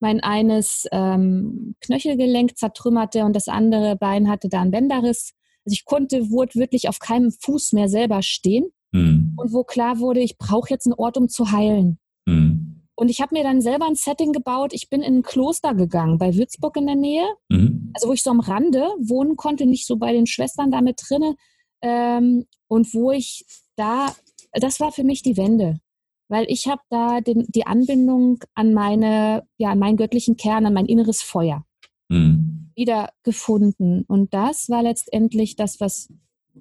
mein 0.00 0.20
eines 0.20 0.86
ähm, 0.92 1.76
Knöchelgelenk 1.80 2.58
zertrümmerte 2.58 3.24
und 3.24 3.34
das 3.34 3.48
andere 3.48 3.96
Bein 3.96 4.28
hatte 4.28 4.50
da 4.50 4.60
einen 4.60 4.70
Bänderriss. 4.70 5.32
Also 5.64 5.74
ich 5.74 5.84
konnte 5.86 6.30
wirklich 6.30 6.88
auf 6.88 6.98
keinem 6.98 7.32
Fuß 7.32 7.72
mehr 7.72 7.88
selber 7.88 8.22
stehen 8.22 8.70
mhm. 8.92 9.34
und 9.36 9.52
wo 9.52 9.64
klar 9.64 9.98
wurde, 9.98 10.20
ich 10.20 10.38
brauche 10.38 10.70
jetzt 10.70 10.86
einen 10.86 10.94
Ort, 10.94 11.16
um 11.16 11.28
zu 11.28 11.52
heilen. 11.52 11.98
Mhm. 12.26 12.70
Und 12.94 13.08
ich 13.08 13.22
habe 13.22 13.34
mir 13.34 13.42
dann 13.42 13.62
selber 13.62 13.86
ein 13.86 13.94
Setting 13.94 14.32
gebaut. 14.32 14.74
Ich 14.74 14.90
bin 14.90 15.00
in 15.00 15.16
ein 15.16 15.22
Kloster 15.22 15.74
gegangen, 15.74 16.18
bei 16.18 16.34
Würzburg 16.34 16.76
in 16.76 16.86
der 16.86 16.96
Nähe. 16.96 17.24
Mhm. 17.48 17.92
Also 17.94 18.08
wo 18.08 18.12
ich 18.12 18.22
so 18.22 18.30
am 18.30 18.40
Rande 18.40 18.90
wohnen 18.98 19.36
konnte, 19.36 19.64
nicht 19.64 19.86
so 19.86 19.96
bei 19.96 20.12
den 20.12 20.26
Schwestern 20.26 20.70
da 20.70 20.82
mit 20.82 21.00
drinne. 21.08 21.34
Ähm, 21.80 22.44
und 22.68 22.92
wo 22.92 23.10
ich 23.10 23.46
da, 23.76 24.14
das 24.52 24.80
war 24.80 24.92
für 24.92 25.02
mich 25.02 25.22
die 25.22 25.38
Wende. 25.38 25.80
Weil 26.28 26.44
ich 26.48 26.68
habe 26.68 26.82
da 26.90 27.22
den, 27.22 27.46
die 27.48 27.66
Anbindung 27.66 28.40
an 28.54 28.74
meine, 28.74 29.44
ja, 29.56 29.70
an 29.70 29.78
meinen 29.78 29.96
göttlichen 29.96 30.36
Kern, 30.36 30.66
an 30.66 30.74
mein 30.74 30.84
inneres 30.84 31.22
Feuer 31.22 31.64
mhm. 32.10 32.70
wieder 32.76 33.10
gefunden. 33.22 34.04
Und 34.08 34.34
das 34.34 34.68
war 34.68 34.82
letztendlich 34.82 35.56
das, 35.56 35.80
was 35.80 36.12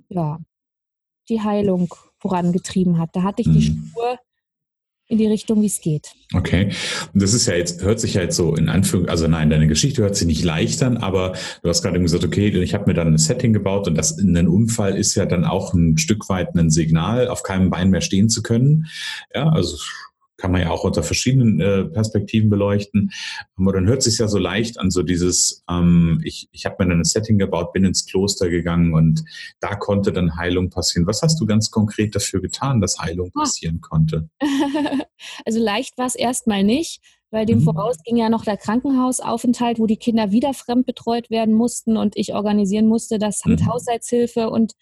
ja, 0.08 0.39
die 1.28 1.42
Heilung 1.42 1.94
vorangetrieben 2.19 2.97
hat. 2.97 3.10
Da 3.13 3.23
hatte 3.23 3.41
ich 3.41 3.47
die 3.47 3.71
mhm. 3.71 3.89
Spur 3.89 4.17
in 5.10 5.17
die 5.17 5.27
Richtung, 5.27 5.62
wie 5.62 5.67
es 5.67 5.82
geht. 5.82 6.12
Okay. 6.36 6.69
Und 7.13 7.23
das 7.23 7.34
ist 7.34 7.47
ja 7.47 7.55
jetzt, 7.55 7.82
hört 7.82 7.99
sich 7.99 8.13
ja 8.13 8.21
jetzt 8.21 8.36
so 8.36 8.55
in 8.55 8.69
Anführung, 8.69 9.10
also 9.10 9.27
nein, 9.27 9.49
deine 9.49 9.65
Geschichte 9.65 10.03
hört 10.03 10.15
sich 10.15 10.27
nicht 10.27 10.43
leicht 10.43 10.84
an, 10.84 10.97
aber 10.97 11.34
du 11.63 11.69
hast 11.69 11.82
gerade 11.82 11.99
gesagt, 11.99 12.23
okay, 12.23 12.49
ich 12.49 12.75
habe 12.75 12.86
mir 12.86 12.93
dann 12.93 13.08
ein 13.08 13.17
Setting 13.17 13.51
gebaut 13.51 13.88
und 13.88 13.95
das 13.95 14.19
ein 14.19 14.47
Unfall 14.47 14.95
ist 14.95 15.15
ja 15.15 15.25
dann 15.25 15.45
auch 15.45 15.73
ein 15.73 15.97
Stück 15.97 16.29
weit 16.29 16.55
ein 16.55 16.69
Signal, 16.69 17.27
auf 17.27 17.41
keinem 17.41 17.71
Bein 17.71 17.89
mehr 17.89 18.01
stehen 18.01 18.29
zu 18.29 18.43
können. 18.43 18.86
Ja, 19.34 19.49
also 19.49 19.77
kann 20.39 20.52
man 20.52 20.62
ja 20.62 20.69
auch 20.71 20.84
unter 20.84 21.04
verschiedenen 21.04 21.60
äh, 21.60 21.86
Perspektiven 21.86 22.49
beleuchten. 22.49 23.12
Aber 23.58 23.73
dann 23.73 23.88
hört 23.88 24.02
sich 24.02 24.17
ja 24.17 24.28
so 24.28 24.39
leicht 24.39 24.80
an, 24.80 24.89
so 24.89 25.04
dieses, 25.04 25.63
ähm, 25.69 26.21
ich, 26.23 26.47
ich 26.52 26.65
habe 26.65 26.78
mir 26.80 26.89
dann 26.89 27.02
ein 27.02 27.06
Setting 27.06 27.38
gebaut, 27.38 27.73
bin 27.73 27.84
ins 27.84 28.06
Kloster 28.06 28.49
gegangen 28.49 28.93
und 28.93 29.23
da 29.60 29.75
konnte 29.75 30.12
dann 30.13 30.38
Heilung 30.38 30.69
passieren. 30.69 31.06
Was 31.08 31.21
hast 31.21 31.39
du 31.39 31.45
ganz 31.45 31.69
konkret 31.69 32.15
dafür 32.15 32.41
getan, 32.41 32.82
dass 32.82 32.99
Heilung 32.99 33.32
ah. 33.36 33.41
passieren 33.41 33.82
konnte? 33.82 34.30
Also 35.45 35.60
leicht 35.60 35.97
war 35.97 36.06
es 36.06 36.15
erstmal 36.15 36.63
nicht, 36.63 37.02
weil 37.30 37.45
dem 37.45 37.60
mhm. 37.60 37.63
voraus 37.63 37.97
ging 38.06 38.15
ja 38.15 38.30
noch 38.30 38.45
der 38.45 38.56
Krankenhausaufenthalt, 38.56 39.78
wo 39.78 39.86
die 39.86 39.97
Kinder 39.97 40.32
wieder 40.32 40.54
fremd 40.54 40.86
betreut 40.86 41.30
werden 41.30 41.54
mussten 41.54 41.97
und 41.97 42.15
ich 42.15 42.34
organisieren 42.34 42.88
musste, 42.88 43.19
dass 43.19 43.43
mit 43.43 43.60
mhm. 43.60 43.67
Haushaltshilfe 43.67 44.49
und 44.49 44.75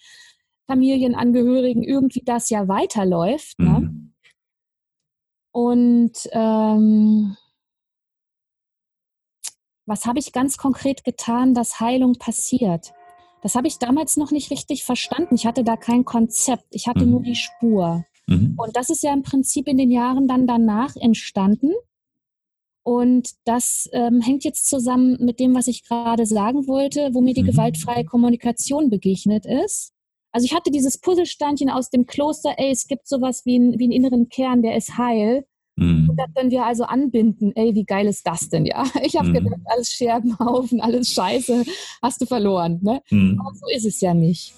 Familienangehörigen 0.67 1.81
irgendwie 1.81 2.21
das 2.23 2.51
ja 2.51 2.67
weiterläuft. 2.67 3.57
Ne? 3.57 3.89
Und 5.57 6.11
ähm, 6.33 7.35
was 9.87 10.05
habe 10.05 10.19
ich 10.19 10.31
ganz 10.31 10.59
konkret 10.59 11.03
getan, 11.03 11.55
dass 11.55 11.79
Heilung 11.79 12.13
passiert? 12.19 12.93
Das 13.41 13.55
habe 13.55 13.67
ich 13.67 13.79
damals 13.79 14.17
noch 14.17 14.29
nicht 14.29 14.51
richtig 14.51 14.83
verstanden. 14.83 15.33
Ich 15.33 15.47
hatte 15.47 15.63
da 15.63 15.75
kein 15.75 16.05
Konzept. 16.05 16.67
Ich 16.69 16.87
hatte 16.87 17.05
mhm. 17.05 17.11
nur 17.11 17.23
die 17.23 17.33
Spur. 17.33 18.05
Mhm. 18.27 18.53
Und 18.55 18.75
das 18.75 18.91
ist 18.91 19.01
ja 19.01 19.11
im 19.11 19.23
Prinzip 19.23 19.67
in 19.67 19.79
den 19.79 19.89
Jahren 19.89 20.27
dann 20.27 20.45
danach 20.45 20.95
entstanden. 20.95 21.71
Und 22.83 23.31
das 23.45 23.89
ähm, 23.93 24.21
hängt 24.21 24.43
jetzt 24.43 24.69
zusammen 24.69 25.17
mit 25.19 25.39
dem, 25.39 25.55
was 25.55 25.65
ich 25.65 25.83
gerade 25.83 26.27
sagen 26.27 26.67
wollte, 26.67 27.15
wo 27.15 27.21
mir 27.21 27.33
die 27.33 27.41
mhm. 27.41 27.47
gewaltfreie 27.47 28.05
Kommunikation 28.05 28.91
begegnet 28.91 29.47
ist. 29.47 29.96
Also 30.31 30.45
ich 30.45 30.53
hatte 30.53 30.71
dieses 30.71 30.99
Puzzlesteinchen 30.99 31.69
aus 31.69 31.89
dem 31.89 32.05
Kloster, 32.05 32.55
ey, 32.57 32.71
es 32.71 32.87
gibt 32.87 33.07
sowas 33.07 33.45
wie, 33.45 33.57
ein, 33.57 33.79
wie 33.79 33.85
einen 33.85 33.93
inneren 33.93 34.29
Kern, 34.29 34.61
der 34.61 34.75
ist 34.75 34.97
heil. 34.97 35.45
Mhm. 35.77 36.09
Und 36.09 36.17
das 36.17 36.27
dann 36.33 36.49
wir 36.49 36.65
also 36.65 36.83
anbinden, 36.83 37.51
ey, 37.55 37.75
wie 37.75 37.85
geil 37.85 38.07
ist 38.07 38.25
das 38.25 38.49
denn, 38.49 38.65
ja? 38.65 38.83
Ich 39.03 39.15
habe 39.15 39.29
mhm. 39.29 39.33
gedacht, 39.33 39.61
alles 39.65 39.91
Scherbenhaufen, 39.91 40.81
alles 40.81 41.13
Scheiße, 41.13 41.63
hast 42.01 42.21
du 42.21 42.25
verloren, 42.25 42.79
ne? 42.81 43.01
Mhm. 43.09 43.39
Aber 43.39 43.55
so 43.55 43.67
ist 43.73 43.85
es 43.85 44.01
ja 44.01 44.13
nicht. 44.13 44.53